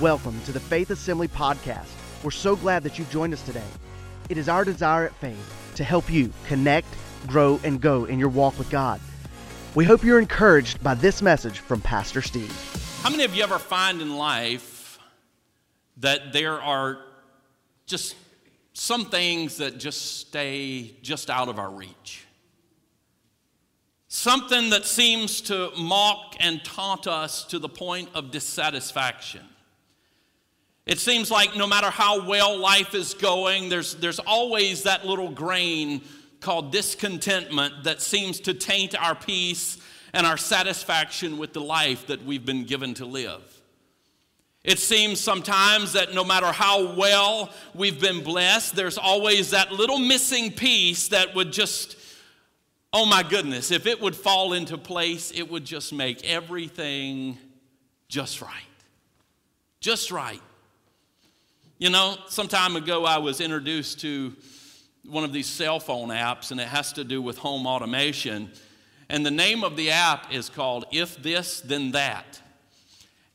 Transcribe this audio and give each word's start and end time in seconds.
Welcome 0.00 0.40
to 0.46 0.50
the 0.50 0.58
Faith 0.58 0.90
Assembly 0.90 1.28
Podcast. 1.28 1.86
We're 2.24 2.32
so 2.32 2.56
glad 2.56 2.82
that 2.82 2.98
you've 2.98 3.10
joined 3.12 3.32
us 3.32 3.42
today. 3.42 3.62
It 4.28 4.36
is 4.36 4.48
our 4.48 4.64
desire 4.64 5.06
at 5.06 5.14
Faith 5.14 5.72
to 5.76 5.84
help 5.84 6.10
you 6.10 6.32
connect, 6.48 6.88
grow, 7.28 7.60
and 7.62 7.80
go 7.80 8.04
in 8.06 8.18
your 8.18 8.28
walk 8.28 8.58
with 8.58 8.68
God. 8.70 9.00
We 9.76 9.84
hope 9.84 10.02
you're 10.02 10.18
encouraged 10.18 10.82
by 10.82 10.94
this 10.94 11.22
message 11.22 11.60
from 11.60 11.80
Pastor 11.80 12.22
Steve. 12.22 12.50
How 13.04 13.10
many 13.10 13.22
of 13.22 13.36
you 13.36 13.44
ever 13.44 13.56
find 13.56 14.02
in 14.02 14.16
life 14.16 14.98
that 15.98 16.32
there 16.32 16.60
are 16.60 16.98
just 17.86 18.16
some 18.72 19.04
things 19.04 19.58
that 19.58 19.78
just 19.78 20.18
stay 20.18 20.96
just 21.02 21.30
out 21.30 21.48
of 21.48 21.60
our 21.60 21.70
reach? 21.70 22.26
Something 24.08 24.70
that 24.70 24.86
seems 24.86 25.40
to 25.42 25.70
mock 25.78 26.34
and 26.40 26.64
taunt 26.64 27.06
us 27.06 27.44
to 27.44 27.60
the 27.60 27.68
point 27.68 28.08
of 28.12 28.32
dissatisfaction. 28.32 29.42
It 30.86 30.98
seems 30.98 31.30
like 31.30 31.56
no 31.56 31.66
matter 31.66 31.90
how 31.90 32.26
well 32.26 32.58
life 32.58 32.94
is 32.94 33.14
going, 33.14 33.70
there's, 33.70 33.94
there's 33.94 34.18
always 34.18 34.82
that 34.82 35.06
little 35.06 35.30
grain 35.30 36.02
called 36.40 36.72
discontentment 36.72 37.84
that 37.84 38.02
seems 38.02 38.40
to 38.40 38.52
taint 38.52 38.94
our 39.00 39.14
peace 39.14 39.78
and 40.12 40.26
our 40.26 40.36
satisfaction 40.36 41.38
with 41.38 41.54
the 41.54 41.60
life 41.60 42.06
that 42.08 42.22
we've 42.24 42.44
been 42.44 42.64
given 42.64 42.92
to 42.94 43.06
live. 43.06 43.40
It 44.62 44.78
seems 44.78 45.20
sometimes 45.20 45.94
that 45.94 46.14
no 46.14 46.22
matter 46.22 46.46
how 46.46 46.94
well 46.94 47.50
we've 47.74 48.00
been 48.00 48.22
blessed, 48.22 48.76
there's 48.76 48.98
always 48.98 49.50
that 49.50 49.72
little 49.72 49.98
missing 49.98 50.52
piece 50.52 51.08
that 51.08 51.34
would 51.34 51.52
just, 51.52 51.96
oh 52.92 53.06
my 53.06 53.22
goodness, 53.22 53.70
if 53.70 53.86
it 53.86 54.00
would 54.00 54.16
fall 54.16 54.52
into 54.52 54.76
place, 54.76 55.30
it 55.32 55.50
would 55.50 55.64
just 55.64 55.92
make 55.92 56.24
everything 56.24 57.38
just 58.08 58.42
right. 58.42 58.50
Just 59.80 60.10
right. 60.10 60.40
You 61.84 61.90
know, 61.90 62.16
some 62.28 62.48
time 62.48 62.76
ago 62.76 63.04
I 63.04 63.18
was 63.18 63.42
introduced 63.42 64.00
to 64.00 64.34
one 65.06 65.22
of 65.22 65.34
these 65.34 65.46
cell 65.46 65.78
phone 65.78 66.08
apps, 66.08 66.50
and 66.50 66.58
it 66.58 66.66
has 66.66 66.94
to 66.94 67.04
do 67.04 67.20
with 67.20 67.36
home 67.36 67.66
automation. 67.66 68.50
And 69.10 69.26
the 69.26 69.30
name 69.30 69.62
of 69.62 69.76
the 69.76 69.90
app 69.90 70.32
is 70.32 70.48
called 70.48 70.86
If 70.90 71.22
This, 71.22 71.60
Then 71.60 71.92
That. 71.92 72.40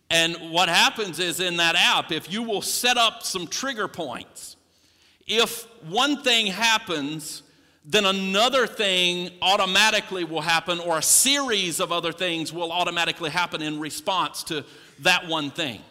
And 0.10 0.36
what 0.50 0.68
happens 0.68 1.20
is 1.20 1.40
in 1.40 1.58
that 1.58 1.76
app, 1.76 2.12
if 2.12 2.34
you 2.34 2.42
will 2.42 2.64
set 2.64 2.98
up 2.98 3.22
some 3.22 3.46
trigger 3.46 3.88
points, 3.88 4.56
if 5.28 5.68
one 5.84 6.24
thing 6.24 6.48
happens, 6.48 7.44
then 7.86 8.04
another 8.04 8.66
thing 8.66 9.30
automatically 9.44 10.24
will 10.24 10.42
happen, 10.42 10.80
or 10.80 10.98
a 10.98 11.04
series 11.04 11.80
of 11.80 11.92
other 11.92 12.12
things 12.12 12.52
will 12.52 12.72
automatically 12.72 13.30
happen 13.30 13.62
in 13.62 13.80
response 13.80 14.42
to 14.46 14.66
that 15.02 15.28
one 15.28 15.52
thing. 15.52 15.82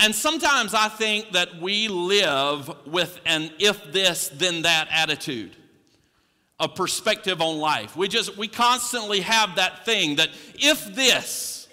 And 0.00 0.14
sometimes 0.14 0.74
I 0.74 0.88
think 0.88 1.32
that 1.32 1.60
we 1.60 1.88
live 1.88 2.70
with 2.86 3.20
an 3.26 3.50
if 3.58 3.92
this, 3.92 4.28
then 4.28 4.62
that 4.62 4.88
attitude 4.90 5.56
a 6.60 6.68
perspective 6.68 7.40
on 7.40 7.58
life. 7.58 7.96
We 7.96 8.08
just, 8.08 8.36
we 8.36 8.48
constantly 8.48 9.20
have 9.20 9.56
that 9.56 9.84
thing 9.84 10.16
that 10.16 10.30
if 10.54 10.92
this, 10.94 11.68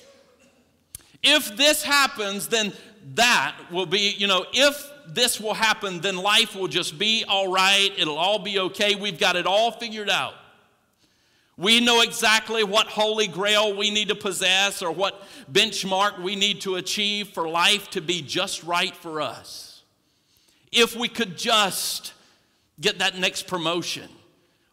if 1.24 1.56
this 1.58 1.82
happens, 1.82 2.48
then 2.48 2.72
that 3.16 3.56
will 3.72 3.88
be, 3.88 4.14
you 4.16 4.28
know, 4.28 4.46
if 4.54 4.92
this 5.08 5.40
will 5.40 5.54
happen, 5.54 6.02
then 6.02 6.18
life 6.18 6.56
will 6.56 6.68
just 6.68 7.00
be 7.00 7.24
all 7.28 7.52
right. 7.52 7.90
It'll 7.98 8.18
all 8.18 8.40
be 8.40 8.60
okay. 8.60 8.96
We've 8.96 9.20
got 9.20 9.36
it 9.36 9.48
all 9.48 9.72
figured 9.72 10.10
out. 10.10 10.34
We 11.58 11.80
know 11.80 12.02
exactly 12.02 12.64
what 12.64 12.88
holy 12.88 13.28
grail 13.28 13.76
we 13.76 13.90
need 13.90 14.10
to 14.10 14.16
possess 14.16 14.82
or 14.82 14.92
what 14.92 15.24
benchmark 15.52 16.22
we 16.22 16.36
need 16.36 16.62
to 16.62 16.76
achieve 16.76 17.30
for 17.30 17.48
life 17.48 17.90
to 17.92 18.02
be 18.02 18.22
just 18.22 18.64
right 18.64 18.96
for 18.96 19.22
us. 19.22 19.84
If 20.72 20.96
we 20.96 21.08
could 21.08 21.38
just 21.38 22.14
get 22.82 23.00
that 23.00 23.18
next 23.18 23.48
promotion 23.48 24.10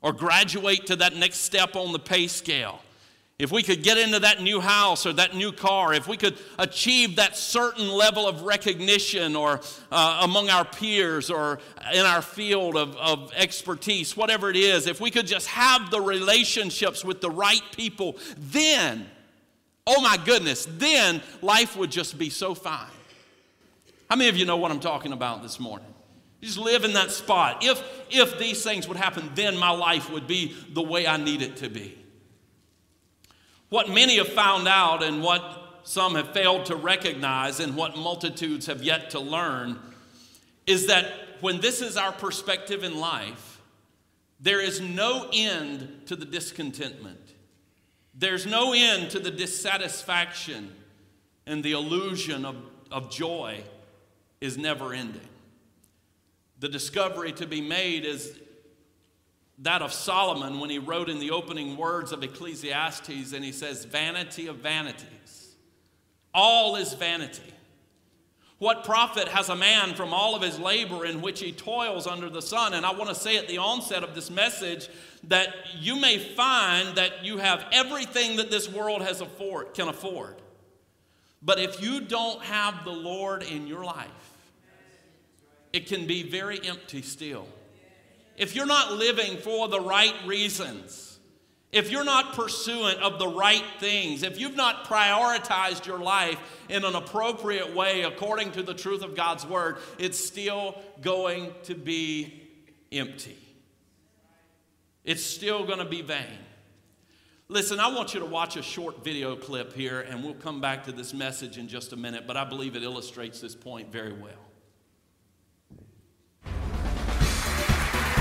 or 0.00 0.12
graduate 0.12 0.86
to 0.86 0.96
that 0.96 1.14
next 1.14 1.38
step 1.38 1.76
on 1.76 1.92
the 1.92 2.00
pay 2.00 2.26
scale 2.26 2.80
if 3.42 3.50
we 3.50 3.64
could 3.64 3.82
get 3.82 3.98
into 3.98 4.20
that 4.20 4.40
new 4.40 4.60
house 4.60 5.04
or 5.04 5.12
that 5.14 5.34
new 5.34 5.50
car, 5.50 5.92
if 5.92 6.06
we 6.06 6.16
could 6.16 6.38
achieve 6.60 7.16
that 7.16 7.36
certain 7.36 7.88
level 7.88 8.28
of 8.28 8.42
recognition 8.42 9.34
or 9.34 9.60
uh, 9.90 10.20
among 10.22 10.48
our 10.48 10.64
peers 10.64 11.28
or 11.28 11.58
in 11.92 12.06
our 12.06 12.22
field 12.22 12.76
of, 12.76 12.94
of 12.96 13.32
expertise, 13.34 14.16
whatever 14.16 14.48
it 14.48 14.54
is, 14.54 14.86
if 14.86 15.00
we 15.00 15.10
could 15.10 15.26
just 15.26 15.48
have 15.48 15.90
the 15.90 16.00
relationships 16.00 17.04
with 17.04 17.20
the 17.20 17.30
right 17.30 17.64
people, 17.76 18.16
then, 18.38 19.10
oh 19.88 20.00
my 20.00 20.16
goodness, 20.24 20.68
then 20.78 21.20
life 21.40 21.76
would 21.76 21.90
just 21.90 22.16
be 22.16 22.30
so 22.30 22.54
fine. 22.54 22.86
How 24.08 24.14
many 24.14 24.30
of 24.30 24.36
you 24.36 24.44
know 24.44 24.56
what 24.56 24.70
I'm 24.70 24.78
talking 24.78 25.12
about 25.12 25.42
this 25.42 25.58
morning? 25.58 25.92
Just 26.40 26.58
live 26.58 26.84
in 26.84 26.92
that 26.92 27.10
spot. 27.10 27.64
If, 27.64 27.82
if 28.08 28.38
these 28.38 28.62
things 28.62 28.86
would 28.86 28.96
happen, 28.96 29.30
then 29.34 29.56
my 29.56 29.70
life 29.70 30.12
would 30.12 30.28
be 30.28 30.54
the 30.72 30.82
way 30.82 31.08
I 31.08 31.16
need 31.16 31.42
it 31.42 31.56
to 31.56 31.68
be. 31.68 31.98
What 33.72 33.88
many 33.88 34.18
have 34.18 34.28
found 34.28 34.68
out 34.68 35.02
and 35.02 35.22
what 35.22 35.80
some 35.84 36.14
have 36.16 36.34
failed 36.34 36.66
to 36.66 36.76
recognize 36.76 37.58
and 37.58 37.74
what 37.74 37.96
multitudes 37.96 38.66
have 38.66 38.82
yet 38.82 39.08
to 39.12 39.18
learn 39.18 39.78
is 40.66 40.88
that 40.88 41.06
when 41.40 41.58
this 41.58 41.80
is 41.80 41.96
our 41.96 42.12
perspective 42.12 42.84
in 42.84 43.00
life, 43.00 43.62
there 44.40 44.60
is 44.60 44.82
no 44.82 45.26
end 45.32 46.02
to 46.04 46.16
the 46.16 46.26
discontentment. 46.26 47.32
There's 48.14 48.44
no 48.44 48.74
end 48.74 49.10
to 49.12 49.18
the 49.18 49.30
dissatisfaction, 49.30 50.70
and 51.46 51.64
the 51.64 51.72
illusion 51.72 52.44
of, 52.44 52.56
of 52.90 53.10
joy 53.10 53.64
is 54.42 54.58
never 54.58 54.92
ending. 54.92 55.30
The 56.60 56.68
discovery 56.68 57.32
to 57.32 57.46
be 57.46 57.62
made 57.62 58.04
is 58.04 58.38
that 59.62 59.80
of 59.80 59.92
Solomon 59.92 60.58
when 60.58 60.70
he 60.70 60.78
wrote 60.78 61.08
in 61.08 61.20
the 61.20 61.30
opening 61.30 61.76
words 61.76 62.12
of 62.12 62.22
Ecclesiastes, 62.22 63.32
and 63.32 63.44
he 63.44 63.52
says, 63.52 63.84
Vanity 63.84 64.48
of 64.48 64.56
vanities. 64.56 65.54
All 66.34 66.76
is 66.76 66.94
vanity. 66.94 67.42
What 68.58 68.84
profit 68.84 69.28
has 69.28 69.48
a 69.48 69.56
man 69.56 69.94
from 69.94 70.14
all 70.14 70.36
of 70.36 70.42
his 70.42 70.58
labor 70.58 71.04
in 71.04 71.20
which 71.20 71.40
he 71.40 71.50
toils 71.50 72.06
under 72.06 72.28
the 72.28 72.42
sun? 72.42 72.74
And 72.74 72.86
I 72.86 72.92
want 72.92 73.08
to 73.08 73.14
say 73.14 73.36
at 73.36 73.48
the 73.48 73.58
onset 73.58 74.04
of 74.04 74.14
this 74.14 74.30
message 74.30 74.88
that 75.24 75.48
you 75.78 75.96
may 75.96 76.18
find 76.18 76.96
that 76.96 77.24
you 77.24 77.38
have 77.38 77.64
everything 77.72 78.36
that 78.36 78.50
this 78.50 78.68
world 78.68 79.02
has 79.02 79.20
afford, 79.20 79.74
can 79.74 79.88
afford. 79.88 80.36
But 81.42 81.58
if 81.58 81.82
you 81.82 82.02
don't 82.02 82.40
have 82.42 82.84
the 82.84 82.92
Lord 82.92 83.42
in 83.42 83.66
your 83.66 83.84
life, 83.84 84.08
it 85.72 85.86
can 85.86 86.06
be 86.06 86.22
very 86.22 86.64
empty 86.64 87.02
still 87.02 87.48
if 88.36 88.54
you're 88.54 88.66
not 88.66 88.92
living 88.92 89.38
for 89.38 89.68
the 89.68 89.80
right 89.80 90.14
reasons, 90.26 91.18
if 91.72 91.90
you're 91.90 92.04
not 92.04 92.34
pursuant 92.34 92.98
of 92.98 93.18
the 93.18 93.28
right 93.28 93.64
things, 93.80 94.22
if 94.22 94.38
you've 94.38 94.56
not 94.56 94.84
prioritized 94.84 95.86
your 95.86 95.98
life 95.98 96.38
in 96.68 96.84
an 96.84 96.94
appropriate 96.94 97.74
way 97.74 98.02
according 98.02 98.52
to 98.52 98.62
the 98.62 98.74
truth 98.74 99.02
of 99.02 99.16
God's 99.16 99.46
word, 99.46 99.78
it's 99.98 100.22
still 100.22 100.80
going 101.00 101.50
to 101.64 101.74
be 101.74 102.42
empty. 102.92 103.38
It's 105.04 105.24
still 105.24 105.64
going 105.64 105.78
to 105.78 105.86
be 105.86 106.02
vain. 106.02 106.38
Listen, 107.48 107.80
I 107.80 107.88
want 107.88 108.14
you 108.14 108.20
to 108.20 108.26
watch 108.26 108.56
a 108.56 108.62
short 108.62 109.02
video 109.02 109.34
clip 109.34 109.72
here, 109.72 110.00
and 110.00 110.22
we'll 110.22 110.34
come 110.34 110.60
back 110.60 110.84
to 110.84 110.92
this 110.92 111.12
message 111.12 111.58
in 111.58 111.68
just 111.68 111.92
a 111.92 111.96
minute, 111.96 112.26
but 112.26 112.36
I 112.36 112.44
believe 112.44 112.76
it 112.76 112.82
illustrates 112.82 113.40
this 113.40 113.54
point 113.54 113.90
very 113.90 114.12
well. 114.12 114.51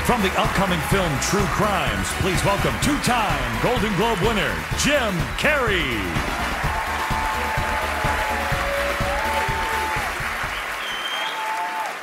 From 0.05 0.23
the 0.23 0.31
upcoming 0.39 0.79
film 0.89 1.11
True 1.21 1.45
Crimes, 1.45 2.07
please 2.21 2.43
welcome 2.43 2.73
two 2.81 2.97
time 2.99 3.63
Golden 3.63 3.95
Globe 3.97 4.19
winner, 4.21 4.51
Jim 4.79 5.13
Carrey. 5.37 6.31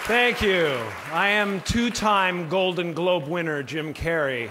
Thank 0.06 0.40
you. 0.40 0.78
I 1.12 1.30
am 1.30 1.60
two 1.62 1.90
time 1.90 2.48
Golden 2.48 2.94
Globe 2.94 3.26
winner, 3.26 3.64
Jim 3.64 3.92
Carrey. 3.92 4.48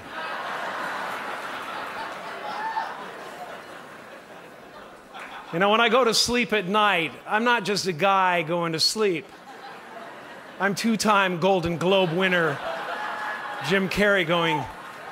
You 5.53 5.59
know, 5.59 5.69
when 5.69 5.79
I 5.79 5.87
go 5.87 6.03
to 6.03 6.13
sleep 6.13 6.51
at 6.51 6.67
night, 6.67 7.13
I'm 7.25 7.45
not 7.45 7.63
just 7.63 7.87
a 7.87 7.93
guy 7.93 8.43
going 8.43 8.73
to 8.73 8.79
sleep. 8.79 9.25
I'm 10.59 10.75
two 10.75 10.97
time 10.97 11.39
Golden 11.39 11.77
Globe 11.77 12.11
winner, 12.11 12.59
Jim 13.67 13.89
Carrey 13.89 14.25
going 14.25 14.63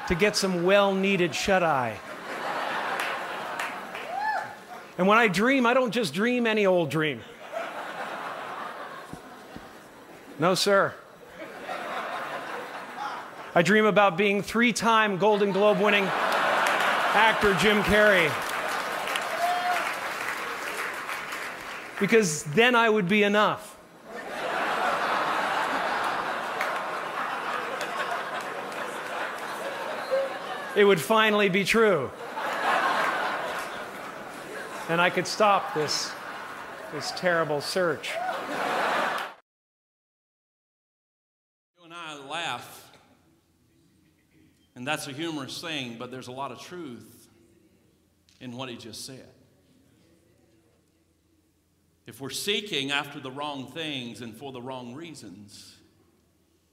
to 0.08 0.16
get 0.16 0.36
some 0.36 0.64
well 0.64 0.94
needed 0.94 1.36
shut 1.36 1.64
eye. 1.64 1.98
And 4.98 5.08
when 5.08 5.18
I 5.18 5.28
dream, 5.28 5.66
I 5.66 5.74
don't 5.74 5.92
just 5.92 6.14
dream 6.14 6.48
any 6.48 6.66
old 6.66 6.90
dream. 6.90 7.22
No, 10.40 10.56
sir. 10.56 10.94
I 13.54 13.62
dream 13.62 13.86
about 13.86 14.18
being 14.18 14.42
three 14.42 14.74
time 14.74 15.18
Golden 15.18 15.52
Globe 15.52 15.80
winning 15.80 16.06
actor 16.06 17.54
Jim 17.56 17.82
Carrey. 17.84 18.32
because 22.00 22.44
then 22.44 22.76
I 22.76 22.90
would 22.90 23.08
be 23.08 23.24
enough. 23.24 23.75
It 30.76 30.84
would 30.84 31.00
finally 31.00 31.50
be 31.50 31.64
true. 31.64 32.12
And 34.88 35.02
I 35.02 35.10
could 35.10 35.26
stop 35.26 35.74
this, 35.74 36.12
this 36.94 37.12
terrible 37.16 37.60
search. 37.62 38.12
You 41.78 41.86
and 41.86 41.94
I 41.94 42.20
laugh, 42.30 42.92
and 44.76 44.86
that's 44.86 45.08
a 45.08 45.12
humorous 45.12 45.60
thing, 45.60 45.96
but 45.98 46.12
there's 46.12 46.28
a 46.28 46.32
lot 46.32 46.52
of 46.52 46.60
truth 46.60 47.30
in 48.40 48.56
what 48.56 48.70
he 48.70 48.76
just 48.76 49.06
said. 49.06 49.28
If 52.06 52.22
we're 52.22 52.30
seeking 52.30 52.92
after 52.92 53.20
the 53.20 53.32
wrong 53.32 53.72
things 53.72 54.22
and 54.22 54.36
for 54.36 54.52
the 54.52 54.62
wrong 54.62 54.94
reasons, 54.94 55.78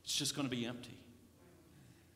it's 0.04 0.14
just 0.14 0.36
going 0.36 0.46
to 0.46 0.54
be 0.54 0.66
empty. 0.66 1.01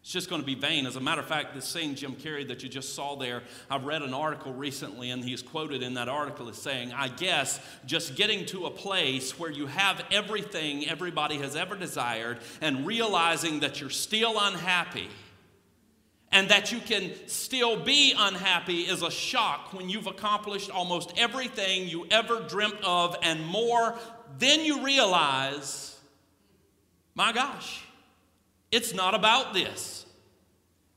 It's 0.07 0.13
just 0.13 0.31
going 0.31 0.41
to 0.41 0.47
be 0.47 0.55
vain. 0.55 0.87
As 0.87 0.95
a 0.95 1.01
matter 1.01 1.21
of 1.21 1.27
fact, 1.27 1.53
this 1.53 1.65
same 1.65 1.97
Jim 1.97 2.15
Carrey 2.15 2.47
that 2.47 2.63
you 2.63 2.69
just 2.69 2.95
saw 2.95 3.17
there, 3.17 3.43
I've 3.69 3.87
read 3.87 4.03
an 4.03 4.15
article 4.15 4.55
recently, 4.55 5.11
and 5.11 5.25
he's 5.25 5.43
quoted 5.43 5.83
in 5.83 5.95
that 5.95 6.09
article 6.09 6.49
as 6.49 6.59
saying, 6.59 6.93
I 6.93 7.09
guess 7.09 7.59
just 7.87 8.15
getting 8.15 8.47
to 8.47 8.67
a 8.67 8.71
place 8.71 9.37
where 9.37 9.51
you 9.51 9.67
have 9.67 10.05
everything 10.13 10.89
everybody 10.89 11.39
has 11.39 11.57
ever 11.57 11.75
desired 11.75 12.39
and 12.61 12.87
realizing 12.87 13.59
that 13.61 13.81
you're 13.81 13.91
still 13.91 14.37
unhappy 14.39 15.09
and 16.31 16.51
that 16.51 16.71
you 16.71 16.79
can 16.79 17.11
still 17.27 17.77
be 17.77 18.15
unhappy 18.17 18.83
is 18.83 19.03
a 19.03 19.11
shock 19.11 19.73
when 19.73 19.89
you've 19.89 20.07
accomplished 20.07 20.71
almost 20.71 21.15
everything 21.17 21.89
you 21.89 22.07
ever 22.13 22.43
dreamt 22.43 22.81
of 22.85 23.17
and 23.23 23.45
more. 23.45 23.99
Then 24.39 24.65
you 24.65 24.85
realize, 24.85 25.99
my 27.17 27.33
gosh, 27.33 27.86
it's 28.71 28.95
not 28.95 29.15
about 29.15 29.55
this. 29.55 30.07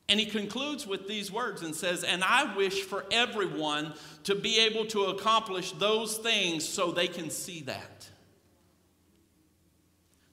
And 0.09 0.19
he 0.19 0.25
concludes 0.25 0.87
with 0.87 1.07
these 1.07 1.31
words 1.31 1.61
and 1.61 1.75
says, 1.75 2.03
And 2.03 2.23
I 2.23 2.55
wish 2.55 2.81
for 2.81 3.05
everyone 3.11 3.93
to 4.23 4.33
be 4.33 4.59
able 4.59 4.85
to 4.87 5.05
accomplish 5.05 5.71
those 5.73 6.17
things 6.17 6.67
so 6.67 6.91
they 6.91 7.07
can 7.07 7.29
see 7.29 7.61
that. 7.61 8.09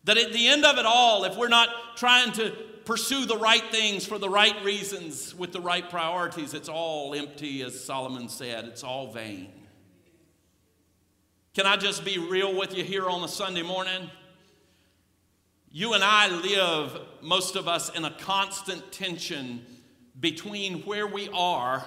That 0.05 0.17
at 0.17 0.33
the 0.33 0.49
end 0.49 0.65
of 0.65 0.79
it 0.79 0.87
all, 0.87 1.25
if 1.25 1.37
we're 1.37 1.49
not 1.49 1.69
trying 1.97 2.33
to 2.33 2.53
pursue 2.87 3.27
the 3.27 3.37
right 3.37 3.65
things 3.71 4.06
for 4.06 4.19
the 4.19 4.31
right 4.31 4.65
reasons 4.65 5.35
with 5.35 5.53
the 5.53 5.61
right 5.61 5.91
priorities, 5.91 6.55
it's 6.55 6.71
all 6.71 7.15
empty, 7.15 7.62
as 7.62 7.79
Solomon 7.79 8.31
said. 8.31 8.65
It's 8.65 8.85
all 8.85 9.12
vain. 9.12 9.53
Can 11.55 11.67
I 11.67 11.77
just 11.77 12.05
be 12.05 12.19
real 12.19 12.56
with 12.56 12.77
you 12.77 12.85
here 12.85 13.09
on 13.09 13.23
a 13.25 13.29
Sunday 13.29 13.62
morning? 13.62 14.11
You 15.76 15.93
and 15.93 16.02
I 16.02 16.28
live, 16.28 16.99
most 17.20 17.55
of 17.55 17.69
us, 17.69 17.90
in 17.90 18.06
a 18.06 18.11
constant 18.11 18.93
tension 18.93 19.62
between 20.19 20.81
where 20.84 21.06
we 21.06 21.28
are 21.34 21.87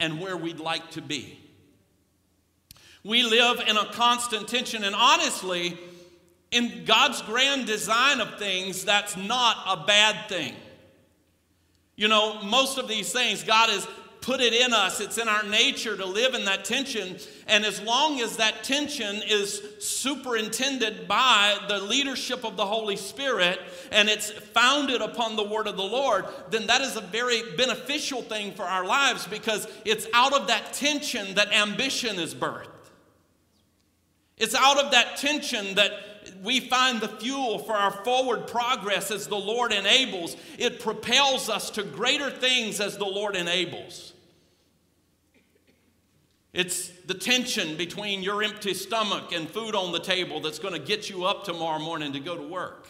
and 0.00 0.18
where 0.18 0.34
we'd 0.34 0.60
like 0.60 0.92
to 0.92 1.02
be. 1.02 1.38
We 3.04 3.22
live 3.22 3.60
in 3.68 3.76
a 3.76 3.84
constant 3.92 4.48
tension, 4.48 4.82
and 4.82 4.94
honestly, 4.94 5.76
in 6.50 6.86
God's 6.86 7.20
grand 7.20 7.66
design 7.66 8.22
of 8.22 8.38
things, 8.38 8.82
that's 8.82 9.14
not 9.14 9.58
a 9.68 9.84
bad 9.84 10.30
thing. 10.30 10.54
You 11.96 12.08
know, 12.08 12.42
most 12.44 12.78
of 12.78 12.88
these 12.88 13.12
things, 13.12 13.44
God 13.44 13.68
is 13.68 13.86
put 14.26 14.40
it 14.40 14.52
in 14.52 14.74
us. 14.74 14.98
It's 15.00 15.18
in 15.18 15.28
our 15.28 15.44
nature 15.44 15.96
to 15.96 16.04
live 16.04 16.34
in 16.34 16.46
that 16.46 16.64
tension. 16.64 17.16
And 17.46 17.64
as 17.64 17.80
long 17.80 18.20
as 18.20 18.38
that 18.38 18.64
tension 18.64 19.22
is 19.24 19.62
superintended 19.78 21.06
by 21.06 21.56
the 21.68 21.78
leadership 21.78 22.44
of 22.44 22.56
the 22.56 22.66
Holy 22.66 22.96
Spirit 22.96 23.60
and 23.92 24.08
it's 24.08 24.32
founded 24.32 25.00
upon 25.00 25.36
the 25.36 25.44
word 25.44 25.68
of 25.68 25.76
the 25.76 25.84
Lord, 25.84 26.24
then 26.50 26.66
that 26.66 26.80
is 26.80 26.96
a 26.96 27.02
very 27.02 27.40
beneficial 27.56 28.20
thing 28.20 28.52
for 28.52 28.64
our 28.64 28.84
lives 28.84 29.28
because 29.28 29.68
it's 29.84 30.08
out 30.12 30.32
of 30.32 30.48
that 30.48 30.72
tension 30.72 31.36
that 31.36 31.52
ambition 31.52 32.18
is 32.18 32.34
birthed. 32.34 32.66
It's 34.38 34.56
out 34.56 34.84
of 34.84 34.90
that 34.90 35.18
tension 35.18 35.76
that 35.76 35.92
we 36.42 36.58
find 36.58 37.00
the 37.00 37.08
fuel 37.08 37.60
for 37.60 37.74
our 37.74 37.92
forward 37.92 38.48
progress 38.48 39.12
as 39.12 39.28
the 39.28 39.36
Lord 39.36 39.72
enables. 39.72 40.36
It 40.58 40.80
propels 40.80 41.48
us 41.48 41.70
to 41.70 41.84
greater 41.84 42.28
things 42.28 42.80
as 42.80 42.98
the 42.98 43.04
Lord 43.04 43.36
enables. 43.36 44.14
It's 46.56 46.88
the 47.04 47.12
tension 47.12 47.76
between 47.76 48.22
your 48.22 48.42
empty 48.42 48.72
stomach 48.72 49.30
and 49.30 49.46
food 49.46 49.74
on 49.74 49.92
the 49.92 50.00
table 50.00 50.40
that's 50.40 50.58
going 50.58 50.72
to 50.72 50.80
get 50.80 51.10
you 51.10 51.26
up 51.26 51.44
tomorrow 51.44 51.78
morning 51.78 52.14
to 52.14 52.18
go 52.18 52.34
to 52.34 52.42
work. 52.42 52.88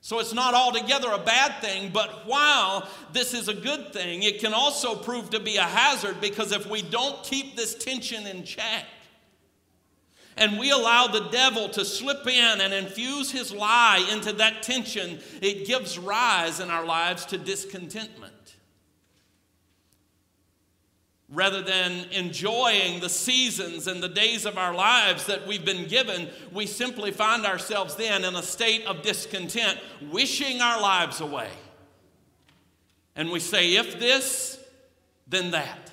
So 0.00 0.20
it's 0.20 0.32
not 0.32 0.54
altogether 0.54 1.10
a 1.10 1.18
bad 1.18 1.60
thing, 1.60 1.90
but 1.92 2.24
while 2.28 2.88
this 3.12 3.34
is 3.34 3.48
a 3.48 3.54
good 3.54 3.92
thing, 3.92 4.22
it 4.22 4.38
can 4.38 4.54
also 4.54 4.94
prove 4.94 5.30
to 5.30 5.40
be 5.40 5.56
a 5.56 5.64
hazard 5.64 6.20
because 6.20 6.52
if 6.52 6.70
we 6.70 6.82
don't 6.82 7.20
keep 7.24 7.56
this 7.56 7.74
tension 7.74 8.28
in 8.28 8.44
check, 8.44 8.84
and 10.36 10.60
we 10.60 10.70
allow 10.70 11.08
the 11.08 11.28
devil 11.30 11.68
to 11.70 11.84
slip 11.84 12.28
in 12.28 12.60
and 12.60 12.72
infuse 12.72 13.32
his 13.32 13.52
lie 13.52 14.08
into 14.12 14.32
that 14.34 14.62
tension, 14.62 15.18
it 15.40 15.66
gives 15.66 15.98
rise 15.98 16.60
in 16.60 16.70
our 16.70 16.86
lives 16.86 17.26
to 17.26 17.38
discontentment 17.38 18.32
rather 21.32 21.62
than 21.62 22.04
enjoying 22.12 23.00
the 23.00 23.08
seasons 23.08 23.86
and 23.86 24.02
the 24.02 24.08
days 24.08 24.44
of 24.44 24.58
our 24.58 24.74
lives 24.74 25.26
that 25.26 25.46
we've 25.46 25.64
been 25.64 25.88
given, 25.88 26.28
we 26.52 26.66
simply 26.66 27.10
find 27.10 27.46
ourselves 27.46 27.96
then 27.96 28.22
in 28.22 28.36
a 28.36 28.42
state 28.42 28.84
of 28.84 29.02
discontent, 29.02 29.78
wishing 30.10 30.60
our 30.60 30.80
lives 30.80 31.22
away. 31.22 31.48
And 33.16 33.30
we 33.30 33.40
say, 33.40 33.76
if 33.76 33.98
this, 33.98 34.62
then 35.26 35.52
that. 35.52 35.90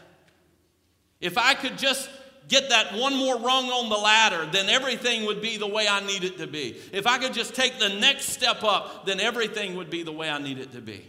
If 1.21 1.37
I 1.37 1.53
could 1.53 1.77
just 1.77 2.09
get 2.49 2.69
that 2.69 2.93
one 2.93 3.15
more 3.15 3.37
rung 3.37 3.69
on 3.69 3.89
the 3.89 3.97
ladder, 3.97 4.45
then 4.51 4.67
everything 4.67 5.25
would 5.25 5.41
be 5.41 5.55
the 5.55 5.67
way 5.67 5.87
I 5.87 6.05
need 6.05 6.25
it 6.25 6.37
to 6.39 6.47
be. 6.47 6.77
If 6.91 7.07
I 7.07 7.17
could 7.17 7.33
just 7.33 7.55
take 7.55 7.79
the 7.79 7.89
next 7.89 8.29
step 8.29 8.63
up, 8.63 9.05
then 9.05 9.21
everything 9.21 9.75
would 9.75 9.89
be 9.89 10.03
the 10.03 10.11
way 10.11 10.29
I 10.29 10.39
need 10.39 10.57
it 10.57 10.73
to 10.73 10.81
be. 10.81 11.05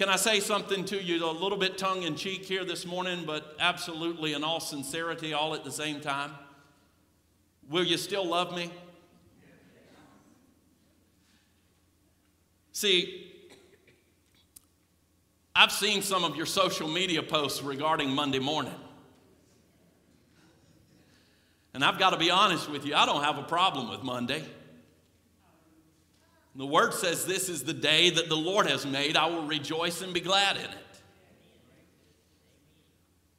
Can 0.00 0.08
I 0.08 0.16
say 0.16 0.40
something 0.40 0.86
to 0.86 0.96
you 0.96 1.22
a 1.22 1.30
little 1.30 1.58
bit 1.58 1.76
tongue 1.76 2.04
in 2.04 2.16
cheek 2.16 2.46
here 2.46 2.64
this 2.64 2.86
morning, 2.86 3.24
but 3.26 3.54
absolutely 3.60 4.32
in 4.32 4.42
all 4.42 4.58
sincerity, 4.58 5.34
all 5.34 5.54
at 5.54 5.62
the 5.62 5.70
same 5.70 6.00
time? 6.00 6.32
Will 7.68 7.84
you 7.84 7.98
still 7.98 8.24
love 8.24 8.56
me? 8.56 8.70
See, 12.72 13.30
I've 15.54 15.70
seen 15.70 16.00
some 16.00 16.24
of 16.24 16.34
your 16.34 16.46
social 16.46 16.88
media 16.88 17.22
posts 17.22 17.62
regarding 17.62 18.08
Monday 18.08 18.38
morning. 18.38 18.72
And 21.74 21.84
I've 21.84 21.98
got 21.98 22.14
to 22.14 22.16
be 22.16 22.30
honest 22.30 22.70
with 22.70 22.86
you, 22.86 22.94
I 22.94 23.04
don't 23.04 23.22
have 23.22 23.36
a 23.36 23.42
problem 23.42 23.90
with 23.90 24.02
Monday. 24.02 24.46
The 26.60 26.66
word 26.66 26.92
says, 26.92 27.24
This 27.24 27.48
is 27.48 27.62
the 27.62 27.72
day 27.72 28.10
that 28.10 28.28
the 28.28 28.36
Lord 28.36 28.66
has 28.66 28.84
made. 28.84 29.16
I 29.16 29.24
will 29.24 29.46
rejoice 29.46 30.02
and 30.02 30.12
be 30.12 30.20
glad 30.20 30.58
in 30.58 30.64
it. 30.64 31.00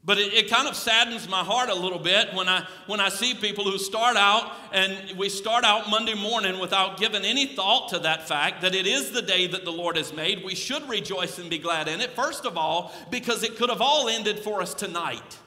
But 0.04 0.18
it, 0.18 0.34
it, 0.34 0.50
kind 0.50 0.68
of 0.68 0.76
saddens 0.76 1.30
my 1.30 1.44
heart 1.44 1.70
a 1.70 1.76
little 1.76 2.00
bit 2.00 2.34
when 2.34 2.50
I, 2.50 2.68
when 2.88 3.00
I 3.00 3.10
see 3.10 3.36
people 3.36 3.64
who 3.64 3.78
start 3.78 4.18
out 4.18 4.52
and 4.74 5.16
we 5.20 5.30
start 5.30 5.64
out 5.64 5.88
Monday 5.88 6.16
morning 6.16 6.60
without 6.60 6.98
giving 6.98 7.24
any 7.24 7.46
thought 7.46 7.90
to 7.90 8.00
that 8.00 8.28
fact 8.28 8.64
that 8.64 8.74
it 8.74 8.88
is 8.88 9.12
the 9.12 9.22
day 9.22 9.46
that 9.46 9.66
the 9.66 9.72
Lord 9.72 9.98
has 9.98 10.12
made. 10.12 10.44
We 10.44 10.56
should 10.56 10.90
rejoice 10.90 11.38
and 11.38 11.48
be 11.48 11.60
glad 11.60 11.88
in 11.88 12.02
it, 12.02 12.16
first 12.16 12.48
of 12.48 12.58
all, 12.58 12.92
because 13.12 13.44
it 13.44 13.56
could 13.56 13.70
have 13.70 13.82
all 13.82 14.10
ended 14.10 14.40
for 14.40 14.64
us 14.64 14.74
tonight. 14.74 15.38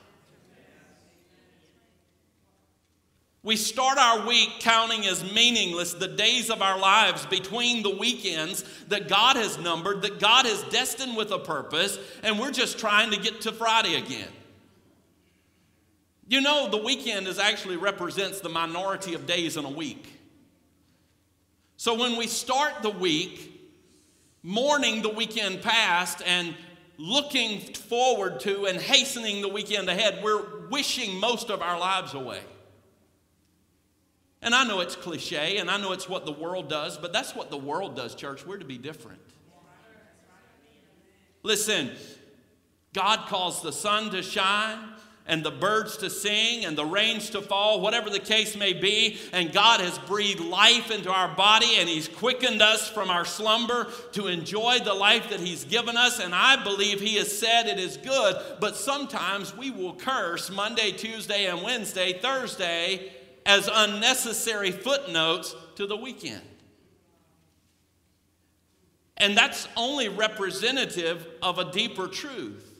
We 3.45 3.57
start 3.57 3.99
our 3.99 4.27
week 4.27 4.49
counting 4.61 5.05
as 5.05 5.23
meaningless 5.35 5.93
the 5.93 6.09
days 6.09 6.49
of 6.49 6.63
our 6.63 6.79
lives 6.79 7.27
between 7.27 7.83
the 7.83 7.95
weekends 7.95 8.65
that 8.89 9.07
God 9.07 9.37
has 9.37 9.59
numbered, 9.59 10.01
that 10.01 10.19
God 10.19 10.47
has 10.47 10.63
destined 10.71 11.15
with 11.15 11.31
a 11.31 11.39
purpose, 11.39 11.99
and 12.23 12.41
we're 12.41 12.53
just 12.53 12.79
trying 12.79 13.11
to 13.11 13.21
get 13.21 13.43
to 13.43 13.53
Friday 13.53 13.97
again. 13.97 14.31
You 16.27 16.41
know, 16.41 16.71
the 16.71 16.79
weekend 16.79 17.29
is 17.29 17.39
actually 17.39 17.77
represents 17.77 18.41
the 18.41 18.49
minority 18.49 19.13
of 19.13 19.27
days 19.27 19.59
in 19.59 19.67
a 19.67 19.71
week. 19.71 20.09
So 21.77 21.93
when 21.99 22.17
we 22.17 22.29
start 22.29 22.81
the 22.81 22.89
week, 22.89 23.61
mourning 24.43 25.03
the 25.03 25.11
weekend 25.11 25.61
past 25.61 26.23
and 26.25 26.55
looking 26.97 27.61
forward 27.61 28.41
to 28.41 28.65
and 28.65 28.81
hastening 28.81 29.43
the 29.43 29.49
weekend 29.49 29.91
ahead, 29.91 30.25
we're 30.25 30.67
wishing 30.71 31.21
most 31.21 31.51
of 31.51 31.61
our 31.61 31.79
lives 31.79 32.15
away. 32.15 32.41
And 34.45 34.55
I 34.55 34.63
know 34.63 34.81
it's 34.81 34.95
cliche 34.95 35.57
and 35.57 35.71
I 35.71 35.79
know 35.79 35.93
it's 35.93 36.09
what 36.09 36.27
the 36.27 36.33
world 36.33 36.69
does, 36.69 36.99
but 36.99 37.13
that's 37.13 37.35
what 37.35 37.51
the 37.51 37.57
world 37.57 37.97
does, 37.97 38.15
church. 38.15 38.47
We're 38.47 38.59
to 38.59 38.65
be 38.65 38.79
different. 38.79 39.21
Listen, 41.43 41.91
God 42.93 43.27
calls 43.27 43.63
the 43.63 43.73
sun 43.73 44.11
to 44.11 44.23
shine, 44.23 44.79
and 45.27 45.43
the 45.43 45.51
birds 45.51 45.97
to 45.99 46.11
sing 46.11 46.67
and 46.67 46.77
the 46.77 46.85
rains 46.85 47.31
to 47.31 47.41
fall, 47.41 47.81
whatever 47.81 48.11
the 48.11 48.19
case 48.19 48.57
may 48.57 48.75
be. 48.75 49.19
And 49.33 49.53
God 49.53 49.81
has 49.81 49.99
breathed 50.01 50.41
life 50.41 50.91
into 50.91 51.11
our 51.11 51.35
body 51.35 51.77
and 51.79 51.89
He's 51.89 52.09
quickened 52.09 52.61
us 52.61 52.91
from 52.91 53.09
our 53.09 53.25
slumber 53.25 53.91
to 54.13 54.27
enjoy 54.27 54.81
the 54.85 54.93
life 54.93 55.31
that 55.31 55.41
He's 55.41 55.65
given 55.65 55.97
us. 55.97 56.21
And 56.21 56.35
I 56.35 56.63
believe 56.63 57.01
He 57.01 57.17
has 57.17 57.37
said 57.37 57.67
it 57.67 57.79
is 57.79 57.97
good, 57.97 58.37
but 58.61 58.77
sometimes 58.77 59.57
we 59.57 59.71
will 59.71 59.95
curse 59.95 60.51
Monday, 60.51 60.93
Tuesday, 60.93 61.47
and 61.47 61.63
Wednesday, 61.63 62.19
Thursday 62.21 63.11
as 63.47 63.69
unnecessary 63.73 64.71
footnotes 64.71 65.55
to 65.77 65.87
the 65.87 65.97
weekend. 65.97 66.43
And 69.17 69.37
that's 69.37 69.69
only 69.77 70.09
representative 70.09 71.27
of 71.43 71.59
a 71.59 71.71
deeper 71.71 72.09
truth 72.09 72.75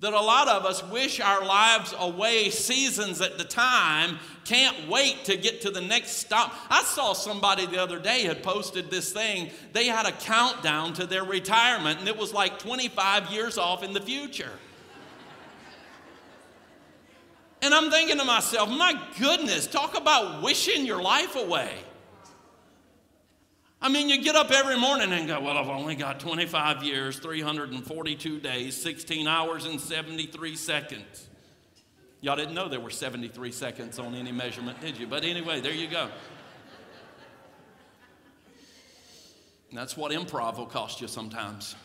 that 0.00 0.14
a 0.14 0.20
lot 0.20 0.48
of 0.48 0.64
us 0.64 0.82
wish 0.84 1.20
our 1.20 1.44
lives 1.44 1.94
away 1.98 2.48
seasons 2.48 3.20
at 3.20 3.36
the 3.36 3.44
time, 3.44 4.18
can't 4.46 4.88
wait 4.88 5.24
to 5.26 5.36
get 5.36 5.60
to 5.60 5.70
the 5.70 5.80
next 5.80 6.12
stop. 6.12 6.54
I 6.70 6.82
saw 6.82 7.12
somebody 7.12 7.66
the 7.66 7.80
other 7.80 7.98
day 7.98 8.22
had 8.22 8.42
posted 8.42 8.90
this 8.90 9.12
thing. 9.12 9.50
They 9.74 9.86
had 9.86 10.06
a 10.06 10.12
countdown 10.12 10.94
to 10.94 11.06
their 11.06 11.24
retirement, 11.24 12.00
and 12.00 12.08
it 12.08 12.16
was 12.16 12.32
like 12.32 12.58
25 12.58 13.30
years 13.30 13.58
off 13.58 13.82
in 13.82 13.92
the 13.92 14.00
future. 14.00 14.52
And 17.62 17.74
I'm 17.74 17.90
thinking 17.90 18.18
to 18.18 18.24
myself, 18.24 18.70
my 18.70 18.98
goodness, 19.18 19.66
talk 19.66 19.96
about 19.96 20.42
wishing 20.42 20.86
your 20.86 21.02
life 21.02 21.36
away. 21.36 21.72
I 23.82 23.88
mean, 23.88 24.08
you 24.08 24.22
get 24.22 24.36
up 24.36 24.50
every 24.50 24.78
morning 24.78 25.12
and 25.12 25.26
go, 25.26 25.40
Well, 25.40 25.56
I've 25.56 25.68
only 25.68 25.94
got 25.94 26.20
25 26.20 26.82
years, 26.82 27.18
342 27.18 28.40
days, 28.40 28.80
16 28.80 29.26
hours, 29.26 29.64
and 29.64 29.80
73 29.80 30.56
seconds. 30.56 31.28
Y'all 32.20 32.36
didn't 32.36 32.54
know 32.54 32.68
there 32.68 32.80
were 32.80 32.90
73 32.90 33.50
seconds 33.52 33.98
on 33.98 34.14
any 34.14 34.32
measurement, 34.32 34.80
did 34.82 34.98
you? 34.98 35.06
But 35.06 35.24
anyway, 35.24 35.62
there 35.62 35.72
you 35.72 35.88
go. 35.88 36.10
And 39.70 39.78
that's 39.78 39.96
what 39.96 40.12
improv 40.12 40.58
will 40.58 40.66
cost 40.66 41.00
you 41.00 41.08
sometimes. 41.08 41.76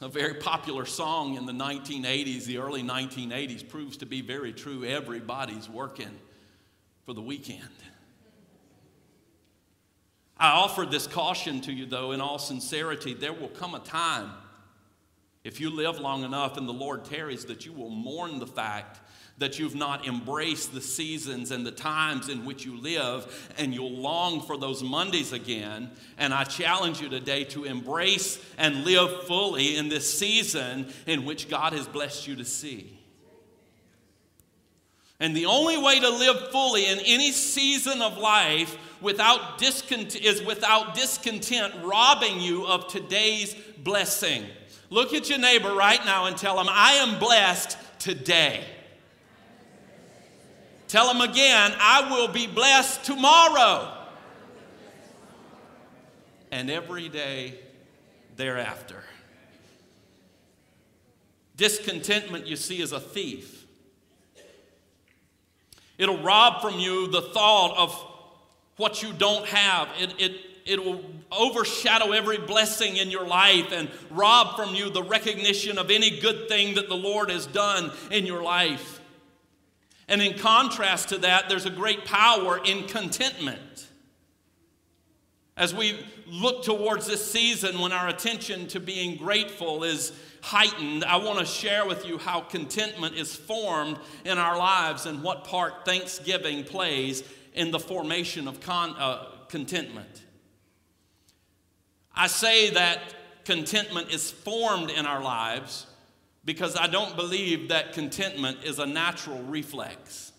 A 0.00 0.08
very 0.08 0.34
popular 0.34 0.86
song 0.86 1.36
in 1.36 1.44
the 1.44 1.52
1980s, 1.52 2.44
the 2.44 2.58
early 2.58 2.82
1980s, 2.82 3.68
proves 3.68 3.96
to 3.96 4.06
be 4.06 4.20
very 4.20 4.52
true. 4.52 4.84
Everybody's 4.84 5.68
working 5.68 6.16
for 7.04 7.12
the 7.12 7.22
weekend. 7.22 7.62
I 10.36 10.50
offered 10.50 10.92
this 10.92 11.08
caution 11.08 11.60
to 11.62 11.72
you, 11.72 11.84
though, 11.84 12.12
in 12.12 12.20
all 12.20 12.38
sincerity. 12.38 13.12
There 13.12 13.32
will 13.32 13.48
come 13.48 13.74
a 13.74 13.80
time, 13.80 14.30
if 15.42 15.60
you 15.60 15.70
live 15.70 15.98
long 15.98 16.22
enough 16.22 16.56
and 16.56 16.68
the 16.68 16.72
Lord 16.72 17.04
tarries, 17.04 17.46
that 17.46 17.66
you 17.66 17.72
will 17.72 17.90
mourn 17.90 18.38
the 18.38 18.46
fact 18.46 19.00
that 19.38 19.58
you've 19.58 19.74
not 19.74 20.06
embraced 20.06 20.74
the 20.74 20.80
seasons 20.80 21.50
and 21.50 21.64
the 21.64 21.70
times 21.70 22.28
in 22.28 22.44
which 22.44 22.64
you 22.64 22.80
live, 22.80 23.50
and 23.56 23.72
you'll 23.72 23.96
long 23.96 24.40
for 24.42 24.58
those 24.58 24.82
Mondays 24.82 25.32
again. 25.32 25.90
And 26.18 26.34
I 26.34 26.44
challenge 26.44 27.00
you 27.00 27.08
today 27.08 27.44
to 27.44 27.64
embrace 27.64 28.44
and 28.56 28.84
live 28.84 29.24
fully 29.24 29.76
in 29.76 29.88
this 29.88 30.12
season 30.12 30.92
in 31.06 31.24
which 31.24 31.48
God 31.48 31.72
has 31.72 31.86
blessed 31.86 32.26
you 32.26 32.36
to 32.36 32.44
see. 32.44 32.98
And 35.20 35.36
the 35.36 35.46
only 35.46 35.76
way 35.76 35.98
to 35.98 36.08
live 36.08 36.50
fully 36.50 36.86
in 36.86 36.98
any 37.00 37.32
season 37.32 38.02
of 38.02 38.18
life 38.18 38.76
without 39.00 39.58
discontent, 39.58 40.16
is 40.16 40.42
without 40.42 40.94
discontent 40.94 41.74
robbing 41.82 42.40
you 42.40 42.66
of 42.66 42.88
today's 42.88 43.54
blessing. 43.78 44.44
Look 44.90 45.12
at 45.12 45.28
your 45.28 45.38
neighbor 45.38 45.74
right 45.74 46.04
now 46.04 46.26
and 46.26 46.36
tell 46.36 46.58
him, 46.58 46.68
I 46.68 46.94
am 46.94 47.18
blessed 47.18 47.76
today. 47.98 48.64
Tell 50.88 51.12
them 51.12 51.20
again, 51.20 51.72
I 51.78 52.10
will 52.10 52.28
be 52.28 52.46
blessed 52.46 53.04
tomorrow. 53.04 53.94
And 56.50 56.70
every 56.70 57.10
day 57.10 57.60
thereafter. 58.36 59.04
Discontentment, 61.56 62.46
you 62.46 62.56
see, 62.56 62.80
is 62.80 62.92
a 62.92 63.00
thief. 63.00 63.66
It'll 65.98 66.22
rob 66.22 66.62
from 66.62 66.78
you 66.78 67.08
the 67.08 67.20
thought 67.20 67.76
of 67.76 67.92
what 68.76 69.02
you 69.02 69.12
don't 69.12 69.44
have. 69.46 69.88
It, 69.98 70.14
it, 70.18 70.36
it 70.64 70.84
will 70.84 71.04
overshadow 71.32 72.12
every 72.12 72.38
blessing 72.38 72.96
in 72.96 73.10
your 73.10 73.26
life 73.26 73.72
and 73.72 73.90
rob 74.10 74.56
from 74.56 74.74
you 74.74 74.88
the 74.88 75.02
recognition 75.02 75.76
of 75.76 75.90
any 75.90 76.20
good 76.20 76.48
thing 76.48 76.76
that 76.76 76.88
the 76.88 76.96
Lord 76.96 77.30
has 77.30 77.46
done 77.46 77.90
in 78.10 78.24
your 78.24 78.42
life. 78.42 78.97
And 80.08 80.22
in 80.22 80.38
contrast 80.38 81.10
to 81.10 81.18
that, 81.18 81.48
there's 81.48 81.66
a 81.66 81.70
great 81.70 82.04
power 82.04 82.58
in 82.64 82.84
contentment. 82.84 83.86
As 85.56 85.74
we 85.74 85.98
look 86.26 86.64
towards 86.64 87.06
this 87.06 87.30
season 87.30 87.78
when 87.78 87.92
our 87.92 88.08
attention 88.08 88.68
to 88.68 88.80
being 88.80 89.16
grateful 89.16 89.84
is 89.84 90.12
heightened, 90.40 91.04
I 91.04 91.16
want 91.16 91.40
to 91.40 91.44
share 91.44 91.84
with 91.84 92.06
you 92.06 92.16
how 92.16 92.40
contentment 92.40 93.16
is 93.16 93.34
formed 93.34 93.98
in 94.24 94.38
our 94.38 94.56
lives 94.56 95.04
and 95.04 95.22
what 95.22 95.44
part 95.44 95.84
Thanksgiving 95.84 96.64
plays 96.64 97.22
in 97.54 97.70
the 97.70 97.80
formation 97.80 98.46
of 98.46 98.60
con, 98.60 98.94
uh, 98.96 99.26
contentment. 99.48 100.22
I 102.14 102.28
say 102.28 102.70
that 102.70 103.00
contentment 103.44 104.10
is 104.10 104.30
formed 104.30 104.90
in 104.90 105.06
our 105.06 105.22
lives 105.22 105.87
because 106.48 106.76
I 106.76 106.86
don't 106.86 107.14
believe 107.14 107.68
that 107.68 107.92
contentment 107.92 108.64
is 108.64 108.78
a 108.78 108.86
natural 108.86 109.42
reflex. 109.42 110.32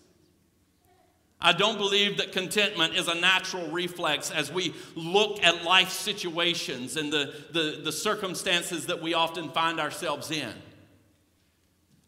I 1.40 1.52
don't 1.52 1.78
believe 1.78 2.16
that 2.16 2.32
contentment 2.32 2.96
is 2.96 3.06
a 3.06 3.14
natural 3.14 3.70
reflex 3.70 4.32
as 4.32 4.50
we 4.50 4.74
look 4.96 5.40
at 5.44 5.62
life 5.62 5.90
situations 5.90 6.96
and 6.96 7.12
the, 7.12 7.32
the, 7.52 7.80
the, 7.84 7.92
circumstances 7.92 8.86
that 8.86 9.00
we 9.00 9.14
often 9.14 9.50
find 9.50 9.78
ourselves 9.78 10.32
in. 10.32 10.52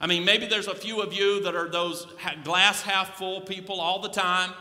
I 0.01 0.09
mean, 0.09 0.25
maybe 0.25 0.47
there's 0.47 0.67
a 0.67 0.75
few 0.75 1.01
of 1.01 1.15
you 1.15 1.45
that 1.45 1.55
are 1.55 1.69
those 1.69 2.05
glass 2.43 2.83
half 2.83 3.17
full 3.17 3.43
people 3.43 3.81
all 3.81 4.01
the 4.01 4.09
time 4.09 4.53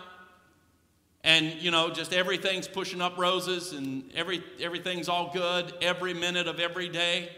and 1.24 1.60
you 1.60 1.72
know 1.72 1.90
just 1.90 2.14
everything's 2.14 2.68
pushing 2.68 3.02
up 3.02 3.18
roses 3.18 3.74
and 3.74 4.04
every, 4.14 4.44
everything's 4.60 5.10
all 5.10 5.32
good 5.34 5.74
every 5.82 6.14
minute 6.14 6.48
of 6.48 6.60
every 6.60 6.90
day 6.90 7.30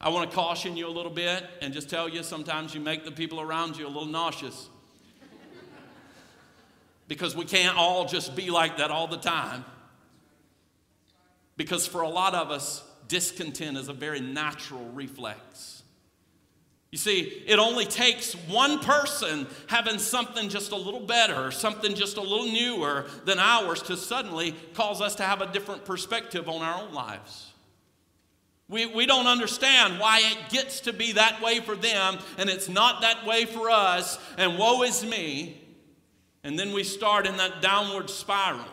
i 0.00 0.08
want 0.08 0.30
to 0.30 0.34
caution 0.34 0.76
you 0.76 0.86
a 0.86 0.90
little 0.90 1.10
bit 1.10 1.44
and 1.60 1.72
just 1.72 1.90
tell 1.90 2.08
you 2.08 2.22
sometimes 2.22 2.74
you 2.74 2.80
make 2.80 3.04
the 3.04 3.12
people 3.12 3.40
around 3.40 3.76
you 3.76 3.86
a 3.86 3.88
little 3.88 4.06
nauseous. 4.06 4.68
Because 7.08 7.34
we 7.34 7.46
can't 7.46 7.76
all 7.76 8.04
just 8.04 8.36
be 8.36 8.50
like 8.50 8.76
that 8.76 8.90
all 8.90 9.06
the 9.06 9.16
time. 9.16 9.64
Because 11.56 11.86
for 11.86 12.02
a 12.02 12.08
lot 12.08 12.34
of 12.34 12.50
us 12.50 12.84
discontent 13.08 13.78
is 13.78 13.88
a 13.88 13.94
very 13.94 14.20
natural 14.20 14.84
reflex. 14.90 15.82
You 16.90 16.98
see, 16.98 17.42
it 17.46 17.58
only 17.58 17.84
takes 17.84 18.32
one 18.32 18.78
person 18.78 19.46
having 19.66 19.98
something 19.98 20.48
just 20.48 20.72
a 20.72 20.76
little 20.76 21.00
better, 21.00 21.50
something 21.50 21.94
just 21.94 22.16
a 22.16 22.22
little 22.22 22.46
newer 22.46 23.06
than 23.24 23.38
ours 23.38 23.82
to 23.82 23.96
suddenly 23.96 24.54
cause 24.72 25.02
us 25.02 25.14
to 25.16 25.22
have 25.22 25.42
a 25.42 25.52
different 25.52 25.84
perspective 25.84 26.48
on 26.48 26.62
our 26.62 26.82
own 26.82 26.94
lives. 26.94 27.47
We, 28.70 28.84
we 28.84 29.06
don't 29.06 29.26
understand 29.26 29.98
why 29.98 30.20
it 30.20 30.50
gets 30.50 30.80
to 30.80 30.92
be 30.92 31.12
that 31.12 31.40
way 31.40 31.60
for 31.60 31.74
them 31.74 32.18
and 32.36 32.50
it's 32.50 32.68
not 32.68 33.00
that 33.00 33.24
way 33.24 33.46
for 33.46 33.70
us, 33.70 34.18
and 34.36 34.58
woe 34.58 34.82
is 34.82 35.04
me. 35.04 35.64
And 36.44 36.58
then 36.58 36.72
we 36.72 36.84
start 36.84 37.26
in 37.26 37.36
that 37.38 37.62
downward 37.62 38.10
spiral. 38.10 38.64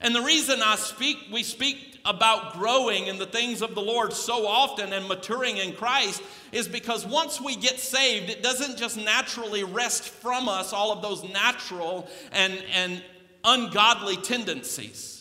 And 0.00 0.14
the 0.14 0.22
reason 0.22 0.60
I 0.62 0.76
speak, 0.76 1.18
we 1.32 1.42
speak 1.42 2.00
about 2.04 2.54
growing 2.54 3.06
in 3.06 3.18
the 3.18 3.26
things 3.26 3.62
of 3.62 3.74
the 3.74 3.82
Lord 3.82 4.12
so 4.12 4.46
often 4.46 4.92
and 4.92 5.06
maturing 5.06 5.58
in 5.58 5.74
Christ 5.74 6.22
is 6.50 6.66
because 6.66 7.06
once 7.06 7.40
we 7.40 7.54
get 7.54 7.78
saved, 7.78 8.28
it 8.28 8.42
doesn't 8.42 8.78
just 8.78 8.96
naturally 8.96 9.62
wrest 9.62 10.08
from 10.08 10.48
us 10.48 10.72
all 10.72 10.90
of 10.90 11.02
those 11.02 11.22
natural 11.32 12.08
and, 12.32 12.64
and 12.72 13.02
ungodly 13.44 14.16
tendencies 14.16 15.11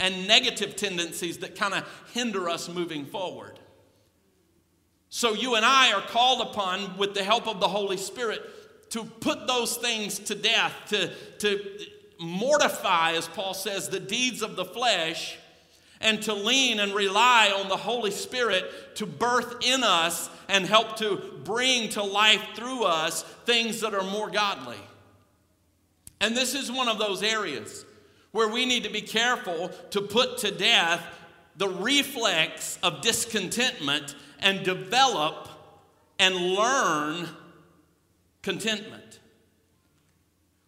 and 0.00 0.26
negative 0.26 0.74
tendencies 0.74 1.38
that 1.38 1.54
kind 1.54 1.74
of 1.74 1.86
hinder 2.12 2.48
us 2.48 2.68
moving 2.68 3.06
forward. 3.06 3.60
So, 5.10 5.34
you 5.34 5.54
and 5.54 5.64
I 5.64 5.92
are 5.92 6.00
called 6.00 6.40
upon, 6.40 6.96
with 6.96 7.14
the 7.14 7.22
help 7.22 7.46
of 7.46 7.60
the 7.60 7.68
Holy 7.68 7.96
Spirit, 7.96 8.40
to 8.90 9.04
put 9.04 9.46
those 9.46 9.76
things 9.76 10.18
to 10.20 10.34
death, 10.34 10.72
to, 10.88 11.12
to 11.38 11.60
mortify, 12.18 13.12
as 13.12 13.28
Paul 13.28 13.54
says, 13.54 13.88
the 13.88 14.00
deeds 14.00 14.42
of 14.42 14.56
the 14.56 14.64
flesh 14.64 15.36
and 16.00 16.22
to 16.22 16.32
lean 16.32 16.80
and 16.80 16.94
rely 16.94 17.52
on 17.54 17.68
the 17.68 17.76
Holy 17.76 18.10
Spirit 18.10 18.96
to 18.96 19.06
birth 19.06 19.56
in 19.62 19.84
us 19.84 20.30
and 20.48 20.64
help 20.64 20.96
to 20.96 21.16
bring 21.44 21.90
to 21.90 22.02
life 22.02 22.42
through 22.54 22.84
us 22.84 23.22
things 23.44 23.80
that 23.80 23.94
are 23.94 24.04
more 24.04 24.30
godly. 24.30 24.78
And 26.20 26.36
this 26.36 26.54
is 26.54 26.72
one 26.72 26.88
of 26.88 26.98
those 26.98 27.22
areas 27.22 27.84
where 28.32 28.48
we 28.48 28.66
need 28.66 28.84
to 28.84 28.90
be 28.90 29.02
careful 29.02 29.68
to 29.90 30.00
put 30.00 30.38
to 30.38 30.50
death 30.50 31.04
the 31.56 31.68
reflex 31.68 32.78
of 32.82 33.02
discontentment 33.02 34.14
and 34.38 34.64
develop 34.64 35.48
and 36.18 36.34
learn 36.34 37.28
contentment. 38.42 39.20